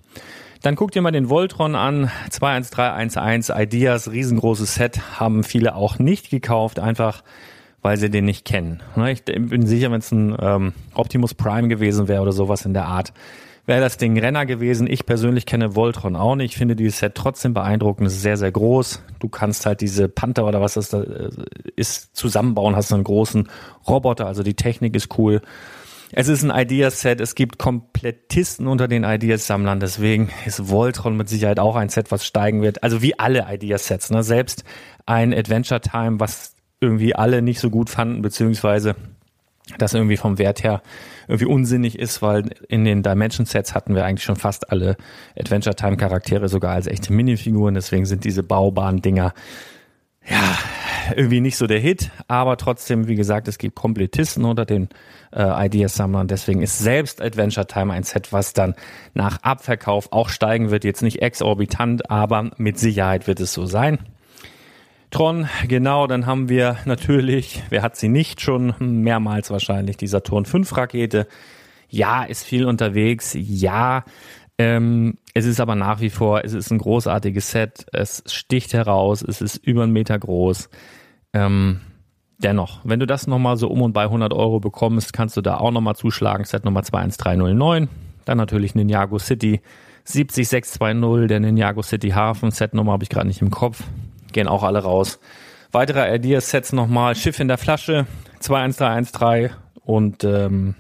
Dann 0.63 0.77
guck 0.77 0.91
dir 0.93 1.01
mal 1.01 1.11
den 1.11 1.31
Voltron 1.31 1.75
an, 1.75 2.11
21311 2.31 3.49
Ideas, 3.57 4.11
riesengroßes 4.11 4.75
Set, 4.75 5.19
haben 5.19 5.43
viele 5.43 5.75
auch 5.75 5.99
nicht 5.99 6.31
gekauft, 6.31 6.79
einfach 6.79 7.23
weil 7.83 7.97
sie 7.97 8.11
den 8.11 8.27
nicht 8.27 8.45
kennen. 8.45 8.83
Ne, 8.95 9.13
ich 9.13 9.25
bin 9.25 9.67
sicher, 9.67 9.91
wenn 9.91 10.01
es 10.01 10.13
ein 10.13 10.37
ähm, 10.39 10.73
Optimus 10.95 11.33
Prime 11.33 11.69
gewesen 11.69 12.09
wäre 12.09 12.21
oder 12.21 12.33
sowas 12.33 12.67
in 12.67 12.75
der 12.75 12.85
Art, 12.85 13.15
wäre 13.65 13.81
das 13.81 13.97
Ding 13.97 14.19
Renner 14.19 14.45
gewesen. 14.45 14.87
Ich 14.87 15.07
persönlich 15.07 15.47
kenne 15.47 15.75
Voltron 15.77 16.17
auch 16.17 16.35
nicht. 16.35 16.53
Ich 16.53 16.59
finde 16.59 16.77
dieses 16.77 16.99
Set 16.99 17.15
trotzdem 17.15 17.55
beeindruckend. 17.55 18.07
Es 18.07 18.15
ist 18.15 18.23
sehr, 18.23 18.37
sehr 18.37 18.53
groß. 18.53 19.03
Du 19.19 19.29
kannst 19.29 19.65
halt 19.65 19.81
diese 19.81 20.09
Panther 20.09 20.45
oder 20.45 20.61
was 20.61 20.75
das 20.75 20.91
da 20.91 21.03
äh, 21.03 21.31
ist 21.77 22.15
zusammenbauen. 22.17 22.77
Hast 22.77 22.93
einen 22.93 23.05
großen 23.05 23.49
Roboter. 23.89 24.27
Also 24.27 24.43
die 24.43 24.55
Technik 24.55 24.95
ist 24.95 25.17
cool. 25.19 25.41
Es 26.13 26.29
ist 26.29 26.43
ein 26.43 26.51
Ideaset. 26.51 27.21
Es 27.21 27.35
gibt 27.35 27.59
Komplettisten 27.59 28.67
unter 28.67 28.89
den 28.89 29.05
Ideasammlern. 29.05 29.81
Deswegen 29.81 30.31
ist 30.45 30.69
Voltron 30.69 31.17
mit 31.17 31.29
Sicherheit 31.29 31.61
auch 31.61 31.77
ein 31.77 31.89
Set, 31.89 32.11
was 32.11 32.27
steigen 32.27 32.63
wird. 32.63 32.83
Also 32.83 33.03
wie 33.03 33.19
alle 33.19 33.47
Ideasets. 33.49 34.11
Ne? 34.11 34.23
Selbst 34.23 34.65
ein 35.07 35.33
Adventure 35.33 35.81
Time, 35.81 36.19
was 36.19 36.55
irgendwie 36.81 37.15
alle 37.15 37.43
nicht 37.43 37.61
so 37.61 37.71
gut 37.71 37.91
fanden, 37.91 38.23
beziehungsweise 38.23 38.97
das 39.79 39.95
irgendwie 39.95 40.17
vom 40.17 40.39
Wert 40.39 40.65
her 40.65 40.83
irgendwie 41.29 41.47
unsinnig 41.47 41.97
ist, 41.97 42.23
weil 42.23 42.51
in 42.69 42.85
den 42.85 43.05
Dimension 43.05 43.47
Sets 43.47 43.75
hatten 43.75 43.95
wir 43.95 44.05
eigentlich 44.05 44.25
schon 44.25 44.35
fast 44.35 44.73
alle 44.73 44.97
Adventure 45.39 45.77
Time 45.77 45.97
Charaktere 45.97 46.49
sogar 46.49 46.75
als 46.75 46.89
echte 46.89 47.13
Minifiguren. 47.13 47.75
Deswegen 47.75 48.05
sind 48.05 48.25
diese 48.25 48.43
baubaren 48.43 49.01
Dinger 49.01 49.33
ja 50.29 50.59
irgendwie 51.17 51.41
nicht 51.41 51.57
so 51.57 51.67
der 51.67 51.79
Hit, 51.79 52.11
aber 52.29 52.57
trotzdem, 52.57 53.09
wie 53.09 53.15
gesagt, 53.15 53.49
es 53.49 53.59
gibt 53.59 53.75
Komplettisten 53.75 54.45
unter 54.45 54.65
den 54.65 54.89
äh, 55.33 55.67
Ideas-Sammlern. 55.67 56.29
Deswegen 56.29 56.63
ist 56.63 56.79
selbst 56.79 57.21
Adventure 57.21 57.67
Time 57.67 57.93
ein 57.93 58.03
Set, 58.03 58.33
was 58.33 58.53
dann 58.53 58.75
nach 59.15 59.43
Abverkauf 59.43 60.13
auch 60.13 60.29
steigen 60.29 60.71
wird. 60.71 60.85
Jetzt 60.85 61.03
nicht 61.03 61.23
exorbitant, 61.23 62.11
aber 62.11 62.51
mit 62.57 62.79
Sicherheit 62.79 63.27
wird 63.27 63.41
es 63.41 63.53
so 63.53 63.67
sein. 63.67 63.99
Tron, 65.11 65.49
genau, 65.67 66.07
dann 66.07 66.27
haben 66.27 66.49
wir 66.49 66.77
natürlich, 66.85 67.63
wer 67.69 67.83
hat 67.83 67.97
sie 67.97 68.09
nicht 68.09 68.41
schon 68.41 68.75
mehrmals 68.79 69.51
wahrscheinlich, 69.51 69.97
die 69.97 70.07
Saturn 70.07 70.45
5 70.45 70.77
Rakete. 70.77 71.27
Ja, 71.89 72.23
ist 72.23 72.45
viel 72.45 72.65
unterwegs. 72.65 73.37
Ja, 73.37 74.05
ähm, 74.59 75.15
es 75.35 75.47
ist 75.47 75.59
aber 75.59 75.75
nach 75.75 76.01
wie 76.01 76.11
vor, 76.11 76.45
es 76.45 76.53
ist 76.53 76.71
ein 76.71 76.79
großartiges 76.79 77.51
Set. 77.51 77.87
Es 77.93 78.23
sticht 78.27 78.73
heraus, 78.73 79.23
es 79.23 79.41
ist 79.41 79.57
über 79.57 79.83
einen 79.83 79.93
Meter 79.93 80.19
groß. 80.19 80.69
Ähm, 81.33 81.81
dennoch, 82.39 82.81
wenn 82.85 83.01
du 83.01 83.07
das 83.07 83.27
nochmal 83.27 83.57
so 83.57 83.69
um 83.69 83.83
und 83.83 83.93
bei 83.93 84.05
100 84.05 84.33
Euro 84.33 84.61
bekommst, 84.61 85.13
kannst 85.13 85.37
du 85.37 85.41
da 85.41 85.59
auch 85.59 85.71
nochmal 85.71 85.97
zuschlagen. 85.97 86.45
Set 86.45 86.65
Nummer 86.65 86.83
21309. 86.83 87.89
Dann 88.25 88.39
natürlich 88.39 88.75
Ninjago 88.75 89.19
City 89.19 89.61
70620, 90.05 91.29
der 91.29 91.41
Ninjago 91.41 91.83
City 91.83 92.11
Hafen. 92.11 92.51
Set 92.51 92.75
Nummer 92.75 92.93
habe 92.93 93.05
ich 93.05 93.11
gerade 93.11 93.27
nicht 93.27 93.43
im 93.43 93.51
Kopf 93.51 93.85
gehen 94.33 94.49
auch 94.49 94.63
alle 94.63 94.81
raus. 94.81 95.19
Weitere 95.73 96.15
Ideas-Sets 96.15 96.73
nochmal, 96.73 97.15
Schiff 97.15 97.39
in 97.41 97.49
der 97.49 97.59
Flasche, 97.59 98.07
21313 98.41 99.51
und 99.85 100.25
ähm, 100.25 100.75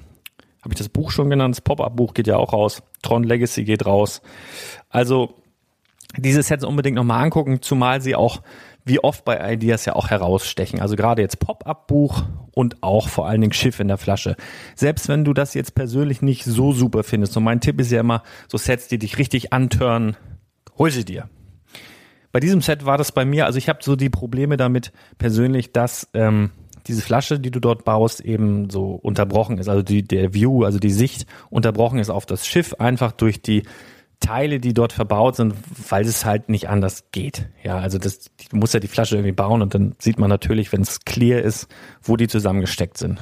habe 0.62 0.74
ich 0.74 0.78
das 0.78 0.88
Buch 0.88 1.10
schon 1.10 1.30
genannt? 1.30 1.56
Das 1.56 1.60
Pop-Up-Buch 1.60 2.12
geht 2.12 2.26
ja 2.26 2.36
auch 2.36 2.52
raus. 2.52 2.82
Tron 3.02 3.24
Legacy 3.24 3.64
geht 3.64 3.86
raus. 3.86 4.20
Also 4.90 5.34
diese 6.16 6.42
Sets 6.42 6.64
unbedingt 6.64 6.96
nochmal 6.96 7.22
angucken, 7.24 7.62
zumal 7.62 8.00
sie 8.00 8.14
auch 8.14 8.42
wie 8.84 9.02
oft 9.02 9.24
bei 9.24 9.52
Ideas 9.52 9.84
ja 9.84 9.94
auch 9.94 10.10
herausstechen. 10.10 10.80
Also 10.80 10.96
gerade 10.96 11.22
jetzt 11.22 11.38
Pop-Up-Buch 11.38 12.24
und 12.52 12.82
auch 12.82 13.08
vor 13.08 13.26
allen 13.26 13.40
Dingen 13.40 13.52
Schiff 13.52 13.80
in 13.80 13.88
der 13.88 13.98
Flasche. 13.98 14.36
Selbst 14.74 15.08
wenn 15.08 15.24
du 15.24 15.32
das 15.32 15.54
jetzt 15.54 15.74
persönlich 15.74 16.22
nicht 16.22 16.44
so 16.44 16.72
super 16.72 17.02
findest. 17.02 17.36
Und 17.36 17.44
mein 17.44 17.60
Tipp 17.60 17.80
ist 17.80 17.90
ja 17.92 18.00
immer, 18.00 18.22
so 18.48 18.58
Sets, 18.58 18.88
die 18.88 18.98
dich 18.98 19.18
richtig 19.18 19.52
antören, 19.52 20.16
hol 20.78 20.90
sie 20.90 21.04
dir. 21.04 21.28
Bei 22.32 22.40
diesem 22.40 22.62
Set 22.62 22.86
war 22.86 22.96
das 22.96 23.12
bei 23.12 23.24
mir, 23.24 23.46
also 23.46 23.58
ich 23.58 23.68
habe 23.68 23.80
so 23.82 23.96
die 23.96 24.10
Probleme 24.10 24.56
damit 24.56 24.92
persönlich, 25.18 25.72
dass 25.72 26.08
ähm, 26.14 26.50
diese 26.86 27.02
Flasche, 27.02 27.40
die 27.40 27.50
du 27.50 27.60
dort 27.60 27.84
baust, 27.84 28.20
eben 28.20 28.70
so 28.70 28.92
unterbrochen 28.92 29.58
ist. 29.58 29.68
Also 29.68 29.82
die, 29.82 30.02
der 30.02 30.32
View, 30.32 30.64
also 30.64 30.78
die 30.78 30.90
Sicht 30.90 31.26
unterbrochen 31.50 31.98
ist 31.98 32.10
auf 32.10 32.26
das 32.26 32.46
Schiff, 32.46 32.74
einfach 32.74 33.12
durch 33.12 33.42
die 33.42 33.64
Teile, 34.20 34.60
die 34.60 34.74
dort 34.74 34.92
verbaut 34.92 35.36
sind, 35.36 35.54
weil 35.88 36.04
es 36.04 36.24
halt 36.24 36.48
nicht 36.48 36.68
anders 36.68 37.04
geht. 37.10 37.48
Ja, 37.62 37.78
also 37.78 37.98
das, 37.98 38.30
du 38.50 38.56
musst 38.56 38.74
ja 38.74 38.80
die 38.80 38.88
Flasche 38.88 39.16
irgendwie 39.16 39.32
bauen 39.32 39.62
und 39.62 39.74
dann 39.74 39.94
sieht 39.98 40.18
man 40.18 40.28
natürlich, 40.28 40.72
wenn 40.72 40.82
es 40.82 41.00
clear 41.00 41.40
ist, 41.40 41.68
wo 42.02 42.16
die 42.16 42.28
zusammengesteckt 42.28 42.98
sind. 42.98 43.18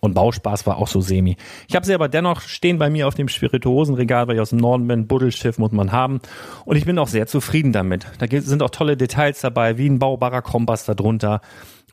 Und 0.00 0.14
Bauspaß 0.14 0.66
war 0.66 0.76
auch 0.76 0.88
so 0.88 1.00
semi. 1.00 1.36
Ich 1.68 1.74
habe 1.74 1.84
sie 1.84 1.94
aber 1.94 2.08
dennoch 2.08 2.42
stehen 2.42 2.78
bei 2.78 2.90
mir 2.90 3.08
auf 3.08 3.14
dem 3.14 3.28
Spirituosenregal, 3.28 4.28
weil 4.28 4.36
ich 4.36 4.40
aus 4.40 4.50
dem 4.50 4.58
Norden 4.60 4.86
bin. 4.86 5.08
Buddelschiff 5.08 5.58
muss 5.58 5.72
man 5.72 5.90
haben. 5.90 6.20
Und 6.64 6.76
ich 6.76 6.84
bin 6.84 6.98
auch 6.98 7.08
sehr 7.08 7.26
zufrieden 7.26 7.72
damit. 7.72 8.06
Da 8.18 8.26
sind 8.40 8.62
auch 8.62 8.70
tolle 8.70 8.96
Details 8.96 9.40
dabei, 9.40 9.78
wie 9.78 9.88
ein 9.88 9.98
baubarer 9.98 10.42
Kompass 10.42 10.84
darunter 10.84 11.40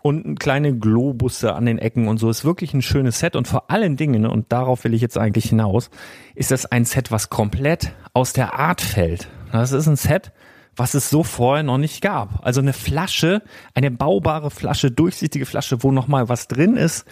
und 0.04 0.38
kleine 0.38 0.78
Globusse 0.78 1.56
an 1.56 1.66
den 1.66 1.80
Ecken 1.80 2.08
und 2.08 2.18
so. 2.18 2.30
Ist 2.30 2.46
wirklich 2.46 2.74
ein 2.74 2.82
schönes 2.82 3.20
Set 3.20 3.36
und 3.36 3.48
vor 3.48 3.72
allen 3.72 3.96
Dingen, 3.96 4.28
und 4.28 4.52
darauf 4.52 4.84
will 4.84 4.94
ich 4.94 5.02
jetzt 5.02 5.18
eigentlich 5.18 5.46
hinaus, 5.50 5.90
ist 6.36 6.52
das 6.52 6.66
ein 6.66 6.86
Set, 6.86 7.10
was 7.10 7.30
komplett 7.30 7.94
aus 8.14 8.34
der 8.34 8.60
Art 8.60 8.82
fällt. 8.82 9.30
Das 9.52 9.72
ist 9.72 9.88
ein 9.88 9.96
Set, 9.96 10.34
was 10.76 10.94
es 10.94 11.10
so 11.10 11.24
vorher 11.24 11.64
noch 11.64 11.78
nicht 11.78 12.02
gab. 12.02 12.46
Also 12.46 12.60
eine 12.60 12.74
Flasche, 12.74 13.42
eine 13.74 13.92
baubare 13.92 14.52
Flasche, 14.52 14.92
durchsichtige 14.92 15.46
Flasche, 15.46 15.84
wo 15.84 15.92
nochmal 15.92 16.28
was 16.28 16.50
drin 16.50 16.76
ist, 16.76 17.06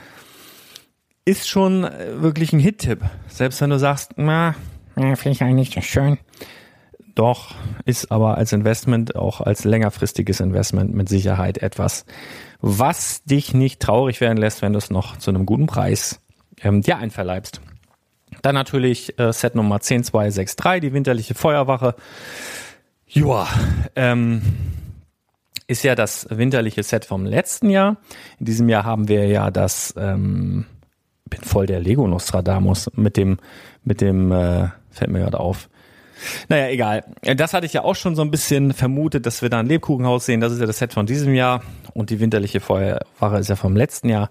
ist 1.24 1.48
schon 1.48 1.86
äh, 1.86 2.22
wirklich 2.22 2.52
ein 2.52 2.60
Hit-Tipp. 2.60 3.06
Selbst 3.28 3.62
wenn 3.62 3.70
du 3.70 3.80
sagst, 3.80 4.14
na, 4.18 4.54
finde 4.96 5.30
ich 5.30 5.42
eigentlich 5.42 5.70
nicht 5.70 5.74
so 5.76 5.82
schön. 5.82 6.18
Doch, 7.16 7.56
ist 7.86 8.12
aber 8.12 8.38
als 8.38 8.52
Investment, 8.52 9.16
auch 9.16 9.42
als 9.42 9.64
längerfristiges 9.64 10.40
Investment 10.40 10.94
mit 10.94 11.10
Sicherheit 11.10 11.58
etwas, 11.58 12.06
was 12.62 13.24
dich 13.24 13.54
nicht 13.54 13.80
traurig 13.80 14.22
werden 14.22 14.38
lässt, 14.38 14.62
wenn 14.62 14.74
du 14.74 14.78
es 14.78 14.90
noch 14.90 15.18
zu 15.18 15.32
einem 15.32 15.46
guten 15.46 15.68
Preis 15.68 16.22
ähm, 16.62 16.82
dir 16.82 16.98
einverleibst. 16.98 17.62
Dann 18.42 18.56
natürlich 18.56 19.18
äh, 19.20 19.34
Set 19.34 19.56
Nummer 19.56 19.80
10263, 19.82 20.82
die 20.82 20.94
winterliche 20.94 21.34
Feuerwache. 21.36 21.96
Joa, 23.08 23.48
ähm, 23.96 24.42
ist 25.68 25.84
ja 25.84 25.96
das 25.96 26.28
winterliche 26.30 26.84
Set 26.84 27.06
vom 27.06 27.26
letzten 27.26 27.70
Jahr. 27.70 27.98
In 28.40 28.46
diesem 28.46 28.70
Jahr 28.70 28.84
haben 28.84 29.08
wir 29.08 29.28
ja 29.28 29.52
das 29.52 29.94
ähm, 29.98 30.66
bin 31.32 31.42
voll 31.42 31.66
der 31.66 31.80
Lego 31.80 32.08
Nostradamus 32.08 32.92
mit 32.96 33.18
dem, 33.18 33.40
mit 33.84 34.02
dem, 34.02 34.32
äh, 34.32 34.68
fällt 34.92 35.10
mir 35.10 35.20
gerade 35.20 35.40
auf. 35.40 35.70
Naja, 36.50 36.68
egal. 36.70 37.04
Das 37.22 37.54
hatte 37.54 37.66
ich 37.66 37.74
ja 37.74 37.84
auch 37.84 37.96
schon 37.96 38.16
so 38.16 38.22
ein 38.22 38.32
bisschen 38.32 38.74
vermutet, 38.74 39.26
dass 39.26 39.42
wir 39.42 39.50
da 39.50 39.60
ein 39.60 39.68
Lebkuchenhaus 39.68 40.26
sehen. 40.26 40.42
Das 40.42 40.52
ist 40.52 40.60
ja 40.60 40.66
das 40.66 40.80
Set 40.80 40.94
von 40.94 41.06
diesem 41.06 41.34
Jahr 41.34 41.62
und 41.94 42.10
die 42.10 42.20
winterliche 42.20 42.60
Feuerwache 42.60 43.38
ist 43.38 43.50
ja 43.50 43.56
vom 43.56 43.76
letzten 43.76 44.10
Jahr. 44.10 44.30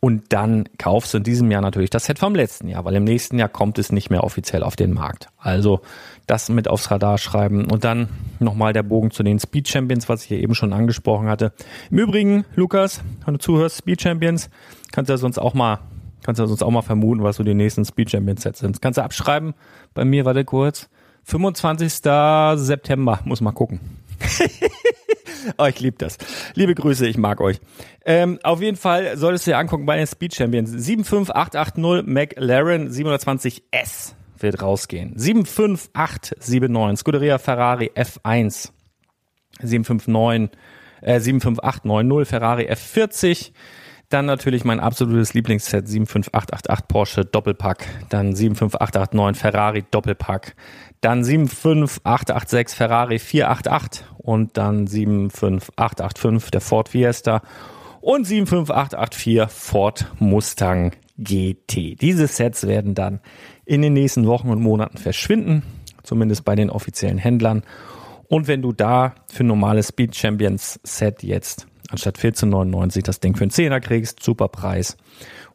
Und 0.00 0.32
dann 0.32 0.68
kaufst 0.78 1.12
du 1.12 1.18
in 1.18 1.24
diesem 1.24 1.50
Jahr 1.50 1.60
natürlich 1.60 1.90
das 1.90 2.04
Set 2.04 2.20
vom 2.20 2.34
letzten 2.34 2.68
Jahr, 2.68 2.84
weil 2.84 2.94
im 2.94 3.02
nächsten 3.02 3.36
Jahr 3.36 3.48
kommt 3.48 3.78
es 3.80 3.90
nicht 3.90 4.10
mehr 4.10 4.22
offiziell 4.22 4.62
auf 4.62 4.76
den 4.76 4.92
Markt. 4.92 5.28
Also 5.38 5.80
das 6.28 6.48
mit 6.50 6.68
aufs 6.68 6.90
Radar 6.92 7.18
schreiben. 7.18 7.64
Und 7.68 7.82
dann 7.82 8.08
nochmal 8.38 8.72
der 8.72 8.84
Bogen 8.84 9.10
zu 9.10 9.24
den 9.24 9.40
Speed 9.40 9.66
Champions, 9.66 10.08
was 10.08 10.22
ich 10.22 10.28
hier 10.28 10.38
eben 10.38 10.54
schon 10.54 10.72
angesprochen 10.72 11.26
hatte. 11.28 11.52
Im 11.90 11.98
Übrigen, 11.98 12.44
Lukas, 12.54 13.02
wenn 13.24 13.34
du 13.34 13.40
zuhörst, 13.40 13.78
Speed 13.78 14.00
Champions, 14.00 14.50
kannst 14.92 15.08
du 15.08 15.14
ja 15.14 15.18
sonst 15.18 15.38
auch 15.38 15.54
mal, 15.54 15.80
kannst 16.22 16.40
du 16.40 16.46
sonst 16.46 16.62
auch 16.62 16.70
mal 16.70 16.82
vermuten, 16.82 17.24
was 17.24 17.36
so 17.36 17.42
die 17.42 17.54
nächsten 17.54 17.84
Speed 17.84 18.10
Champions 18.10 18.42
Sets 18.42 18.60
sind. 18.60 18.80
Kannst 18.80 18.98
du 18.98 19.02
abschreiben. 19.02 19.54
Bei 19.94 20.04
mir, 20.04 20.24
warte 20.24 20.44
kurz. 20.44 20.88
25. 21.28 21.92
September, 22.56 23.20
muss 23.24 23.42
mal 23.42 23.52
gucken. 23.52 23.80
oh, 25.58 25.66
ich 25.66 25.78
liebe 25.78 25.98
das. 25.98 26.16
Liebe 26.54 26.74
Grüße, 26.74 27.06
ich 27.06 27.18
mag 27.18 27.42
euch. 27.42 27.60
Ähm, 28.06 28.38
auf 28.42 28.62
jeden 28.62 28.78
Fall 28.78 29.18
solltest 29.18 29.46
du 29.46 29.50
dir 29.50 29.58
angucken 29.58 29.84
bei 29.84 29.98
den 29.98 30.06
Speed 30.06 30.34
Champions. 30.34 30.70
75880 30.70 32.06
McLaren 32.06 32.90
720S 32.90 34.14
wird 34.38 34.62
rausgehen. 34.62 35.18
75879 35.18 36.98
Scuderia 36.98 37.36
Ferrari 37.36 37.90
F1. 37.94 38.70
759 39.60 40.58
äh, 41.02 41.20
75890 41.20 42.28
Ferrari 42.28 42.70
F40. 42.70 43.52
Dann 44.08 44.24
natürlich 44.24 44.64
mein 44.64 44.80
absolutes 44.80 45.34
Lieblingsset 45.34 45.86
75888 45.86 46.88
Porsche 46.88 47.24
Doppelpack. 47.26 47.86
Dann 48.08 48.34
75889 48.34 49.40
Ferrari 49.40 49.84
Doppelpack. 49.90 50.56
Dann 51.02 51.24
75886 51.24 52.76
Ferrari 52.76 53.18
488 53.18 54.04
und 54.16 54.56
dann 54.56 54.86
75885 54.86 56.50
der 56.50 56.60
Ford 56.62 56.88
Fiesta 56.88 57.42
und 58.00 58.26
75884 58.26 59.46
Ford 59.50 60.06
Mustang 60.18 60.92
GT. 61.18 62.00
Diese 62.00 62.26
Sets 62.26 62.66
werden 62.66 62.94
dann 62.94 63.20
in 63.66 63.82
den 63.82 63.92
nächsten 63.92 64.26
Wochen 64.26 64.48
und 64.48 64.62
Monaten 64.62 64.96
verschwinden, 64.96 65.62
zumindest 66.02 66.44
bei 66.44 66.54
den 66.54 66.70
offiziellen 66.70 67.18
Händlern. 67.18 67.62
Und 68.28 68.48
wenn 68.48 68.62
du 68.62 68.72
da 68.72 69.14
für 69.30 69.44
ein 69.44 69.48
normales 69.48 69.88
Speed 69.88 70.16
Champions 70.16 70.80
Set 70.82 71.22
jetzt 71.22 71.67
anstatt 71.90 72.18
14,99 72.18 73.02
das 73.02 73.20
Ding 73.20 73.36
für 73.36 73.44
einen 73.44 73.50
Zehner 73.50 73.80
kriegst, 73.80 74.22
super 74.22 74.48
Preis. 74.48 74.96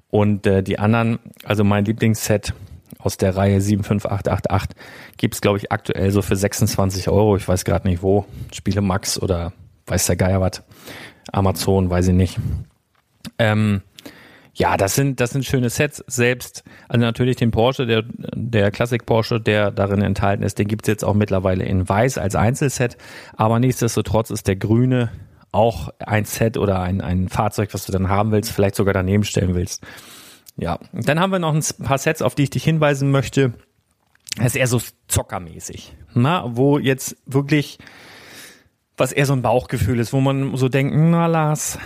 Und 0.09 0.45
äh, 0.45 0.61
die 0.61 0.79
anderen, 0.79 1.19
also 1.43 1.63
mein 1.63 1.85
Lieblingsset 1.85 2.53
aus 2.99 3.17
der 3.17 3.35
Reihe 3.35 3.59
75888 3.59 4.77
gibt's 5.17 5.41
glaube 5.41 5.57
ich 5.57 5.71
aktuell 5.71 6.11
so 6.11 6.21
für 6.21 6.35
26 6.35 7.09
Euro. 7.09 7.35
Ich 7.35 7.47
weiß 7.47 7.65
gerade 7.65 7.87
nicht 7.87 8.01
wo. 8.01 8.25
Spiele 8.53 8.81
Max 8.81 9.19
oder 9.19 9.53
weiß 9.87 10.05
der 10.05 10.15
Geier 10.15 10.41
was. 10.41 10.63
Amazon, 11.31 11.89
weiß 11.89 12.09
ich 12.09 12.13
nicht. 12.13 12.37
Ähm, 13.39 13.81
ja, 14.55 14.77
das 14.77 14.93
sind, 14.93 15.19
das 15.19 15.31
sind 15.31 15.45
schöne 15.45 15.69
Sets. 15.69 16.03
Selbst, 16.07 16.63
also 16.87 17.01
natürlich 17.01 17.37
den 17.37 17.51
Porsche, 17.51 17.87
der, 17.87 18.03
der 18.35 18.69
Classic 18.71 19.03
Porsche, 19.03 19.41
der 19.41 19.71
darin 19.71 20.01
enthalten 20.01 20.43
ist, 20.43 20.59
den 20.59 20.67
gibt's 20.67 20.87
jetzt 20.87 21.03
auch 21.03 21.15
mittlerweile 21.15 21.65
in 21.65 21.87
weiß 21.87 22.19
als 22.19 22.35
Einzelset. 22.35 22.97
Aber 23.35 23.59
nichtsdestotrotz 23.59 24.29
ist 24.29 24.47
der 24.47 24.55
grüne 24.55 25.09
auch 25.53 25.89
ein 25.99 26.25
Set 26.25 26.57
oder 26.57 26.81
ein, 26.81 27.01
ein 27.01 27.29
Fahrzeug, 27.29 27.73
was 27.73 27.85
du 27.85 27.91
dann 27.91 28.09
haben 28.09 28.31
willst, 28.31 28.51
vielleicht 28.51 28.75
sogar 28.75 28.93
daneben 28.93 29.23
stellen 29.23 29.55
willst. 29.55 29.83
Ja, 30.57 30.79
dann 30.91 31.19
haben 31.19 31.31
wir 31.31 31.39
noch 31.39 31.53
ein 31.53 31.63
paar 31.83 31.97
Sets, 31.97 32.21
auf 32.21 32.35
die 32.35 32.43
ich 32.43 32.49
dich 32.49 32.63
hinweisen 32.63 33.11
möchte. 33.11 33.53
Das 34.37 34.47
ist 34.47 34.55
eher 34.55 34.67
so 34.67 34.81
zockermäßig, 35.07 35.95
na, 36.13 36.43
wo 36.55 36.79
jetzt 36.79 37.17
wirklich 37.25 37.77
was 38.97 39.11
eher 39.11 39.25
so 39.25 39.33
ein 39.33 39.41
Bauchgefühl 39.41 39.99
ist, 39.99 40.13
wo 40.13 40.21
man 40.21 40.55
so 40.55 40.69
denkt, 40.69 40.93
na 40.95 41.25
Lars, 41.27 41.79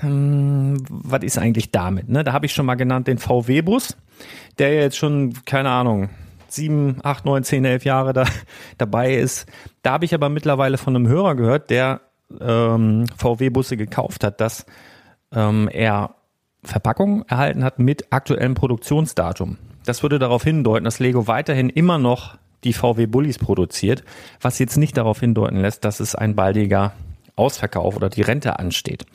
hm, 0.00 0.82
was 0.88 1.22
ist 1.22 1.38
eigentlich 1.38 1.70
damit? 1.70 2.08
Ne? 2.08 2.24
Da 2.24 2.32
habe 2.32 2.46
ich 2.46 2.52
schon 2.52 2.66
mal 2.66 2.74
genannt 2.74 3.06
den 3.06 3.18
VW-Bus, 3.18 3.96
der 4.58 4.74
jetzt 4.74 4.96
schon, 4.96 5.34
keine 5.44 5.70
Ahnung, 5.70 6.10
sieben, 6.48 6.98
acht, 7.02 7.24
neun, 7.24 7.44
zehn, 7.44 7.64
elf 7.64 7.84
Jahre 7.84 8.12
da, 8.12 8.24
dabei 8.78 9.14
ist. 9.14 9.46
Da 9.82 9.92
habe 9.92 10.04
ich 10.04 10.14
aber 10.14 10.28
mittlerweile 10.28 10.78
von 10.78 10.94
einem 10.94 11.08
Hörer 11.08 11.34
gehört, 11.34 11.70
der 11.70 12.00
ähm, 12.40 13.06
VW-Busse 13.16 13.76
gekauft 13.76 14.24
hat, 14.24 14.40
dass 14.40 14.66
ähm, 15.32 15.68
er 15.72 16.14
Verpackungen 16.62 17.24
erhalten 17.28 17.64
hat 17.64 17.78
mit 17.78 18.12
aktuellem 18.12 18.54
Produktionsdatum. 18.54 19.58
Das 19.84 20.02
würde 20.02 20.18
darauf 20.18 20.44
hindeuten, 20.44 20.84
dass 20.84 20.98
Lego 20.98 21.26
weiterhin 21.26 21.70
immer 21.70 21.98
noch 21.98 22.36
die 22.64 22.72
VW 22.72 23.06
Bullies 23.06 23.38
produziert, 23.38 24.04
was 24.40 24.58
jetzt 24.58 24.76
nicht 24.76 24.96
darauf 24.96 25.20
hindeuten 25.20 25.60
lässt, 25.60 25.84
dass 25.84 26.00
es 26.00 26.14
ein 26.14 26.34
baldiger 26.34 26.92
Ausverkauf 27.36 27.96
oder 27.96 28.08
die 28.08 28.22
Rente 28.22 28.58
ansteht. 28.58 29.06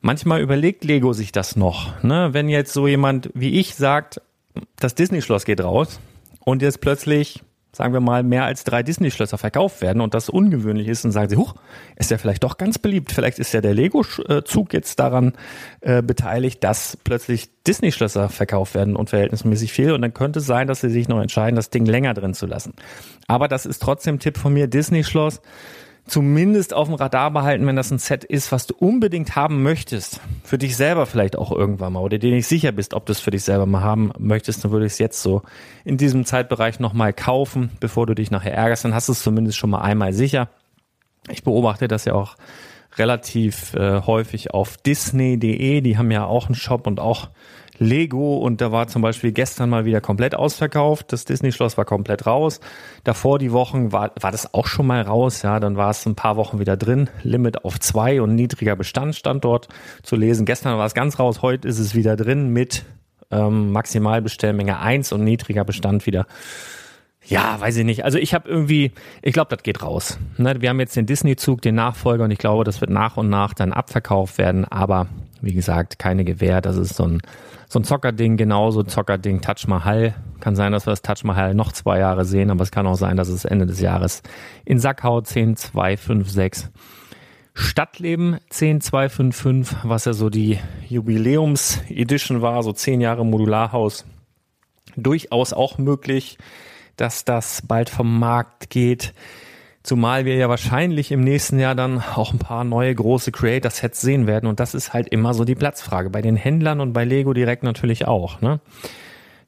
Manchmal 0.00 0.40
überlegt 0.40 0.84
Lego 0.84 1.12
sich 1.12 1.32
das 1.32 1.56
noch. 1.56 2.02
Ne? 2.02 2.30
Wenn 2.32 2.48
jetzt 2.48 2.72
so 2.72 2.86
jemand 2.88 3.30
wie 3.34 3.60
ich 3.60 3.74
sagt, 3.74 4.20
das 4.78 4.94
Disney-Schloss 4.94 5.44
geht 5.44 5.62
raus 5.62 6.00
und 6.40 6.62
jetzt 6.62 6.80
plötzlich 6.80 7.42
sagen 7.74 7.92
wir 7.92 8.00
mal, 8.00 8.22
mehr 8.22 8.44
als 8.44 8.64
drei 8.64 8.82
Disney-Schlösser 8.82 9.38
verkauft 9.38 9.80
werden 9.82 10.00
und 10.00 10.14
das 10.14 10.28
ungewöhnlich 10.28 10.88
ist, 10.88 11.04
und 11.04 11.12
sagen 11.12 11.28
sie, 11.28 11.36
huch, 11.36 11.54
ist 11.96 12.10
ja 12.10 12.18
vielleicht 12.18 12.44
doch 12.44 12.56
ganz 12.56 12.78
beliebt. 12.78 13.12
Vielleicht 13.12 13.38
ist 13.38 13.52
ja 13.52 13.60
der 13.60 13.74
Lego-Zug 13.74 14.72
jetzt 14.72 14.98
daran 14.98 15.32
äh, 15.80 16.02
beteiligt, 16.02 16.62
dass 16.64 16.96
plötzlich 17.04 17.50
Disney-Schlösser 17.66 18.28
verkauft 18.28 18.74
werden 18.74 18.96
und 18.96 19.10
verhältnismäßig 19.10 19.72
viel. 19.72 19.92
Und 19.92 20.02
dann 20.02 20.14
könnte 20.14 20.38
es 20.38 20.46
sein, 20.46 20.66
dass 20.66 20.80
sie 20.80 20.90
sich 20.90 21.08
noch 21.08 21.20
entscheiden, 21.20 21.56
das 21.56 21.70
Ding 21.70 21.86
länger 21.86 22.14
drin 22.14 22.34
zu 22.34 22.46
lassen. 22.46 22.74
Aber 23.26 23.48
das 23.48 23.66
ist 23.66 23.80
trotzdem 23.80 24.18
Tipp 24.18 24.38
von 24.38 24.52
mir, 24.52 24.66
Disney-Schloss 24.66 25.40
zumindest 26.06 26.74
auf 26.74 26.88
dem 26.88 26.94
Radar 26.94 27.30
behalten, 27.30 27.66
wenn 27.66 27.76
das 27.76 27.90
ein 27.90 27.98
Set 27.98 28.24
ist, 28.24 28.52
was 28.52 28.66
du 28.66 28.74
unbedingt 28.74 29.36
haben 29.36 29.62
möchtest. 29.62 30.20
Für 30.42 30.58
dich 30.58 30.76
selber 30.76 31.06
vielleicht 31.06 31.36
auch 31.36 31.50
irgendwann 31.50 31.94
mal 31.94 32.00
oder 32.00 32.18
dir 32.18 32.30
nicht 32.30 32.46
sicher 32.46 32.72
bist, 32.72 32.94
ob 32.94 33.06
du 33.06 33.12
es 33.12 33.20
für 33.20 33.30
dich 33.30 33.42
selber 33.42 33.66
mal 33.66 33.82
haben 33.82 34.12
möchtest, 34.18 34.64
dann 34.64 34.70
würde 34.70 34.86
ich 34.86 34.92
es 34.92 34.98
jetzt 34.98 35.22
so 35.22 35.42
in 35.84 35.96
diesem 35.96 36.24
Zeitbereich 36.24 36.78
nochmal 36.78 37.12
kaufen, 37.12 37.70
bevor 37.80 38.06
du 38.06 38.14
dich 38.14 38.30
nachher 38.30 38.54
ärgerst. 38.54 38.84
Dann 38.84 38.94
hast 38.94 39.08
du 39.08 39.12
es 39.12 39.22
zumindest 39.22 39.56
schon 39.56 39.70
mal 39.70 39.80
einmal 39.80 40.12
sicher. 40.12 40.48
Ich 41.30 41.42
beobachte 41.42 41.88
das 41.88 42.04
ja 42.04 42.12
auch 42.12 42.36
relativ 42.96 43.74
äh, 43.74 44.02
häufig 44.02 44.52
auf 44.52 44.76
Disney.de. 44.76 45.80
Die 45.80 45.98
haben 45.98 46.10
ja 46.10 46.26
auch 46.26 46.46
einen 46.46 46.54
Shop 46.54 46.86
und 46.86 47.00
auch 47.00 47.30
Lego 47.78 48.36
und 48.38 48.60
da 48.60 48.72
war 48.72 48.86
zum 48.86 49.02
Beispiel 49.02 49.32
gestern 49.32 49.70
mal 49.70 49.84
wieder 49.84 50.00
komplett 50.00 50.34
ausverkauft. 50.34 51.12
Das 51.12 51.24
Disney-Schloss 51.24 51.76
war 51.76 51.84
komplett 51.84 52.26
raus. 52.26 52.60
Davor 53.02 53.38
die 53.38 53.52
Wochen 53.52 53.92
war, 53.92 54.12
war 54.20 54.30
das 54.30 54.54
auch 54.54 54.66
schon 54.66 54.86
mal 54.86 55.02
raus. 55.02 55.42
Ja, 55.42 55.60
dann 55.60 55.76
war 55.76 55.90
es 55.90 56.06
ein 56.06 56.14
paar 56.14 56.36
Wochen 56.36 56.58
wieder 56.60 56.76
drin. 56.76 57.08
Limit 57.22 57.64
auf 57.64 57.80
zwei 57.80 58.22
und 58.22 58.34
niedriger 58.34 58.76
Bestand 58.76 59.16
stand 59.16 59.44
dort 59.44 59.68
zu 60.02 60.16
lesen. 60.16 60.46
Gestern 60.46 60.78
war 60.78 60.86
es 60.86 60.94
ganz 60.94 61.18
raus. 61.18 61.42
Heute 61.42 61.66
ist 61.66 61.78
es 61.78 61.94
wieder 61.94 62.16
drin 62.16 62.48
mit 62.48 62.84
ähm, 63.30 63.72
Maximalbestellmenge 63.72 64.78
eins 64.78 65.12
und 65.12 65.24
niedriger 65.24 65.64
Bestand 65.64 66.06
wieder. 66.06 66.26
Ja, 67.26 67.58
weiß 67.58 67.78
ich 67.78 67.84
nicht. 67.84 68.04
Also 68.04 68.18
ich 68.18 68.34
habe 68.34 68.48
irgendwie, 68.48 68.92
ich 69.22 69.32
glaube, 69.32 69.54
das 69.54 69.62
geht 69.62 69.82
raus. 69.82 70.18
Ne, 70.36 70.60
wir 70.60 70.68
haben 70.68 70.80
jetzt 70.80 70.94
den 70.94 71.06
Disney-Zug, 71.06 71.62
den 71.62 71.74
Nachfolger 71.74 72.24
und 72.24 72.30
ich 72.30 72.38
glaube, 72.38 72.64
das 72.64 72.80
wird 72.80 72.90
nach 72.90 73.16
und 73.16 73.30
nach 73.30 73.54
dann 73.54 73.72
abverkauft 73.72 74.36
werden. 74.36 74.66
Aber 74.66 75.06
wie 75.40 75.54
gesagt, 75.54 75.98
keine 75.98 76.24
Gewähr. 76.24 76.60
Das 76.60 76.76
ist 76.76 76.96
so 76.96 77.04
ein 77.04 77.22
so 77.68 77.78
ein 77.78 77.84
Zockerding, 77.84 78.36
genauso 78.36 78.82
Zockerding 78.82 79.40
Touch 79.40 79.66
Mahal. 79.66 80.14
Kann 80.40 80.56
sein, 80.56 80.72
dass 80.72 80.86
wir 80.86 80.92
das 80.92 81.02
Touch 81.02 81.24
Mahal 81.24 81.54
noch 81.54 81.72
zwei 81.72 81.98
Jahre 81.98 82.24
sehen, 82.24 82.50
aber 82.50 82.62
es 82.62 82.70
kann 82.70 82.86
auch 82.86 82.96
sein, 82.96 83.16
dass 83.16 83.28
es 83.28 83.44
Ende 83.44 83.66
des 83.66 83.80
Jahres 83.80 84.22
in 84.64 84.78
Sackau 84.78 85.20
10256 85.20 86.70
Stadtleben 87.56 88.38
10255, 88.50 89.78
was 89.84 90.06
ja 90.06 90.12
so 90.12 90.28
die 90.28 90.58
Jubiläums-Edition 90.88 92.42
war, 92.42 92.60
so 92.64 92.72
zehn 92.72 93.00
Jahre 93.00 93.24
Modularhaus. 93.24 94.04
Durchaus 94.96 95.52
auch 95.52 95.78
möglich, 95.78 96.36
dass 96.96 97.24
das 97.24 97.62
bald 97.62 97.90
vom 97.90 98.18
Markt 98.18 98.70
geht. 98.70 99.14
Zumal 99.84 100.24
wir 100.24 100.34
ja 100.36 100.48
wahrscheinlich 100.48 101.12
im 101.12 101.20
nächsten 101.20 101.58
Jahr 101.58 101.74
dann 101.74 102.02
auch 102.14 102.32
ein 102.32 102.38
paar 102.38 102.64
neue 102.64 102.94
große 102.94 103.30
Creator-Sets 103.32 104.00
sehen 104.00 104.26
werden. 104.26 104.46
Und 104.46 104.58
das 104.58 104.74
ist 104.74 104.94
halt 104.94 105.08
immer 105.08 105.34
so 105.34 105.44
die 105.44 105.54
Platzfrage. 105.54 106.08
Bei 106.08 106.22
den 106.22 106.36
Händlern 106.36 106.80
und 106.80 106.94
bei 106.94 107.04
Lego 107.04 107.34
direkt 107.34 107.64
natürlich 107.64 108.08
auch. 108.08 108.40
Ne? 108.40 108.60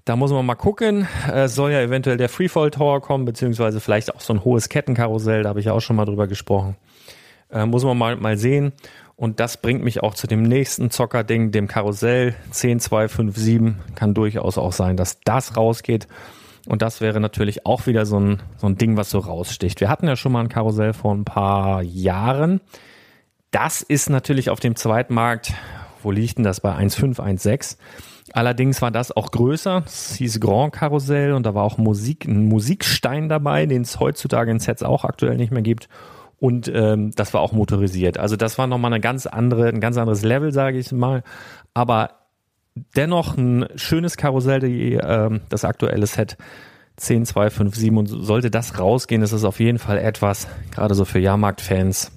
Da 0.04 0.14
muss 0.14 0.32
man 0.32 0.44
mal 0.44 0.54
gucken. 0.54 1.08
Es 1.32 1.54
soll 1.54 1.72
ja 1.72 1.80
eventuell 1.80 2.18
der 2.18 2.28
Freefall 2.28 2.70
Tower 2.70 3.00
kommen, 3.00 3.24
beziehungsweise 3.24 3.80
vielleicht 3.80 4.14
auch 4.14 4.20
so 4.20 4.34
ein 4.34 4.44
hohes 4.44 4.68
Kettenkarussell. 4.68 5.42
Da 5.42 5.48
habe 5.48 5.60
ich 5.60 5.66
ja 5.66 5.72
auch 5.72 5.80
schon 5.80 5.96
mal 5.96 6.04
drüber 6.04 6.26
gesprochen. 6.26 6.76
Äh, 7.50 7.64
muss 7.64 7.84
man 7.84 7.96
mal, 7.96 8.16
mal 8.16 8.36
sehen. 8.36 8.74
Und 9.16 9.40
das 9.40 9.56
bringt 9.56 9.82
mich 9.82 10.02
auch 10.02 10.12
zu 10.12 10.26
dem 10.26 10.42
nächsten 10.42 10.90
Zockerding, 10.90 11.50
dem 11.50 11.66
Karussell 11.66 12.34
10257. 12.50 13.74
Kann 13.94 14.12
durchaus 14.12 14.58
auch 14.58 14.74
sein, 14.74 14.98
dass 14.98 15.18
das 15.20 15.56
rausgeht. 15.56 16.06
Und 16.66 16.82
das 16.82 17.00
wäre 17.00 17.20
natürlich 17.20 17.64
auch 17.64 17.86
wieder 17.86 18.06
so 18.06 18.18
ein, 18.18 18.42
so 18.56 18.66
ein 18.66 18.76
Ding, 18.76 18.96
was 18.96 19.10
so 19.10 19.18
raussticht. 19.18 19.80
Wir 19.80 19.88
hatten 19.88 20.06
ja 20.06 20.16
schon 20.16 20.32
mal 20.32 20.40
ein 20.40 20.48
Karussell 20.48 20.92
vor 20.92 21.14
ein 21.14 21.24
paar 21.24 21.82
Jahren. 21.82 22.60
Das 23.50 23.82
ist 23.82 24.10
natürlich 24.10 24.50
auf 24.50 24.60
dem 24.60 24.76
Zweitmarkt, 24.76 25.52
wo 26.02 26.10
liegt 26.10 26.38
denn 26.38 26.44
das 26.44 26.60
bei 26.60 26.74
1,5, 26.74 27.18
1,6? 27.20 27.76
Allerdings 28.32 28.82
war 28.82 28.90
das 28.90 29.16
auch 29.16 29.30
größer. 29.30 29.84
Es 29.86 30.16
hieß 30.16 30.40
Grand 30.40 30.72
Karussell 30.72 31.32
und 31.32 31.46
da 31.46 31.54
war 31.54 31.64
auch 31.64 31.78
Musik, 31.78 32.26
ein 32.26 32.48
Musikstein 32.48 33.28
dabei, 33.28 33.66
den 33.66 33.82
es 33.82 34.00
heutzutage 34.00 34.50
in 34.50 34.58
Sets 34.58 34.82
auch 34.82 35.04
aktuell 35.04 35.36
nicht 35.36 35.52
mehr 35.52 35.62
gibt. 35.62 35.88
Und 36.38 36.70
ähm, 36.74 37.12
das 37.16 37.32
war 37.32 37.40
auch 37.40 37.52
motorisiert. 37.52 38.18
Also 38.18 38.36
das 38.36 38.58
war 38.58 38.66
nochmal 38.66 38.92
eine 38.92 39.00
ganz 39.00 39.26
andere, 39.26 39.68
ein 39.68 39.80
ganz 39.80 39.96
anderes 39.96 40.22
Level, 40.22 40.52
sage 40.52 40.78
ich 40.78 40.92
mal. 40.92 41.22
Aber 41.72 42.25
dennoch 42.94 43.36
ein 43.36 43.66
schönes 43.76 44.16
Karussell, 44.16 44.60
die, 44.60 44.94
äh, 44.94 45.40
das 45.48 45.64
aktuelle 45.64 46.06
Set 46.06 46.36
10257 46.96 47.92
und 47.92 48.06
sollte 48.06 48.50
das 48.50 48.78
rausgehen, 48.78 49.22
ist 49.22 49.32
es 49.32 49.44
auf 49.44 49.60
jeden 49.60 49.78
Fall 49.78 49.98
etwas, 49.98 50.46
gerade 50.70 50.94
so 50.94 51.04
für 51.04 51.18
Jahrmarktfans, 51.18 52.12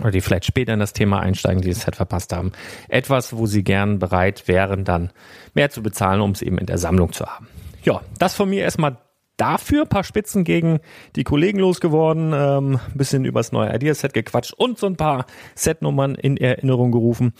oder 0.00 0.10
die 0.10 0.20
vielleicht 0.20 0.46
später 0.46 0.72
in 0.72 0.80
das 0.80 0.92
Thema 0.92 1.20
einsteigen, 1.20 1.60
die 1.60 1.70
das 1.70 1.82
Set 1.82 1.96
verpasst 1.96 2.32
haben, 2.32 2.52
etwas, 2.88 3.36
wo 3.36 3.46
sie 3.46 3.64
gern 3.64 3.98
bereit 3.98 4.46
wären, 4.46 4.84
dann 4.84 5.10
mehr 5.54 5.70
zu 5.70 5.82
bezahlen, 5.82 6.20
um 6.20 6.30
es 6.30 6.42
eben 6.42 6.58
in 6.58 6.66
der 6.66 6.78
Sammlung 6.78 7.12
zu 7.12 7.26
haben. 7.26 7.48
Ja, 7.82 8.00
das 8.18 8.34
von 8.34 8.48
mir 8.48 8.62
erstmal 8.62 8.98
dafür. 9.36 9.82
Ein 9.82 9.88
paar 9.88 10.04
Spitzen 10.04 10.44
gegen 10.44 10.80
die 11.16 11.24
Kollegen 11.24 11.58
losgeworden, 11.58 12.32
ähm, 12.34 12.80
bisschen 12.94 13.24
übers 13.24 13.52
neue 13.52 13.74
Ideaset 13.74 14.12
gequatscht 14.12 14.52
und 14.52 14.78
so 14.78 14.86
ein 14.86 14.96
paar 14.96 15.26
Setnummern 15.54 16.14
in 16.14 16.36
Erinnerung 16.36 16.92
gerufen. 16.92 17.32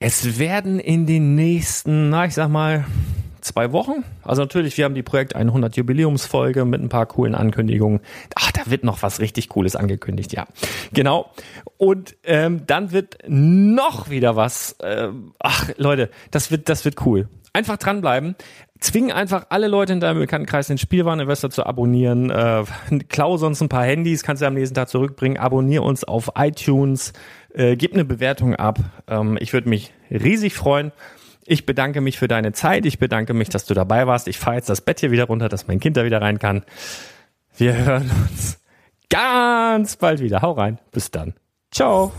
Es 0.00 0.38
werden 0.38 0.78
in 0.78 1.06
den 1.06 1.34
nächsten, 1.34 2.08
na, 2.08 2.24
ich 2.24 2.34
sag 2.34 2.48
mal, 2.48 2.84
zwei 3.40 3.72
Wochen. 3.72 4.04
Also 4.22 4.42
natürlich, 4.42 4.76
wir 4.78 4.84
haben 4.84 4.94
die 4.94 5.02
Projekt 5.02 5.34
100 5.34 5.76
Jubiläumsfolge 5.76 6.64
mit 6.64 6.80
ein 6.80 6.88
paar 6.88 7.06
coolen 7.06 7.34
Ankündigungen. 7.34 7.98
Ach, 8.36 8.52
da 8.52 8.60
wird 8.66 8.84
noch 8.84 9.02
was 9.02 9.18
richtig 9.18 9.48
Cooles 9.48 9.74
angekündigt, 9.74 10.32
ja. 10.32 10.46
Genau. 10.92 11.32
Und 11.78 12.16
ähm, 12.22 12.64
dann 12.66 12.92
wird 12.92 13.18
noch 13.26 14.08
wieder 14.08 14.36
was. 14.36 14.76
Äh, 14.78 15.08
ach, 15.40 15.70
Leute, 15.78 16.10
das 16.30 16.52
wird, 16.52 16.68
das 16.68 16.84
wird 16.84 17.04
cool. 17.04 17.28
Einfach 17.52 17.76
dranbleiben. 17.76 18.36
Zwing 18.78 19.10
einfach 19.10 19.46
alle 19.48 19.66
Leute 19.66 19.94
in 19.94 19.98
deinem 19.98 20.20
Bekanntenkreis 20.20 20.68
den 20.68 20.78
Spielwareninvestor 20.78 21.50
zu 21.50 21.66
abonnieren. 21.66 22.30
Äh, 22.30 22.62
klau 23.08 23.36
sonst 23.36 23.60
ein 23.62 23.68
paar 23.68 23.84
Handys, 23.84 24.22
kannst 24.22 24.42
du 24.42 24.46
am 24.46 24.54
nächsten 24.54 24.76
Tag 24.76 24.90
zurückbringen. 24.90 25.38
Abonnier 25.38 25.82
uns 25.82 26.04
auf 26.04 26.30
iTunes. 26.36 27.14
Äh, 27.54 27.76
gib 27.76 27.94
eine 27.94 28.04
Bewertung 28.04 28.54
ab. 28.54 28.78
Ähm, 29.08 29.38
ich 29.40 29.52
würde 29.52 29.68
mich 29.68 29.92
riesig 30.10 30.54
freuen. 30.54 30.92
Ich 31.46 31.64
bedanke 31.64 32.00
mich 32.00 32.18
für 32.18 32.28
deine 32.28 32.52
Zeit. 32.52 32.84
Ich 32.84 32.98
bedanke 32.98 33.32
mich, 33.32 33.48
dass 33.48 33.64
du 33.64 33.74
dabei 33.74 34.06
warst. 34.06 34.28
Ich 34.28 34.38
fahre 34.38 34.56
jetzt 34.56 34.68
das 34.68 34.82
Bett 34.82 35.00
hier 35.00 35.10
wieder 35.10 35.24
runter, 35.24 35.48
dass 35.48 35.66
mein 35.66 35.80
Kind 35.80 35.96
da 35.96 36.04
wieder 36.04 36.20
rein 36.20 36.38
kann. 36.38 36.64
Wir 37.56 37.76
hören 37.76 38.10
uns 38.28 38.60
ganz 39.08 39.96
bald 39.96 40.20
wieder. 40.20 40.42
Hau 40.42 40.52
rein. 40.52 40.78
Bis 40.92 41.10
dann. 41.10 41.34
Ciao. 41.70 42.12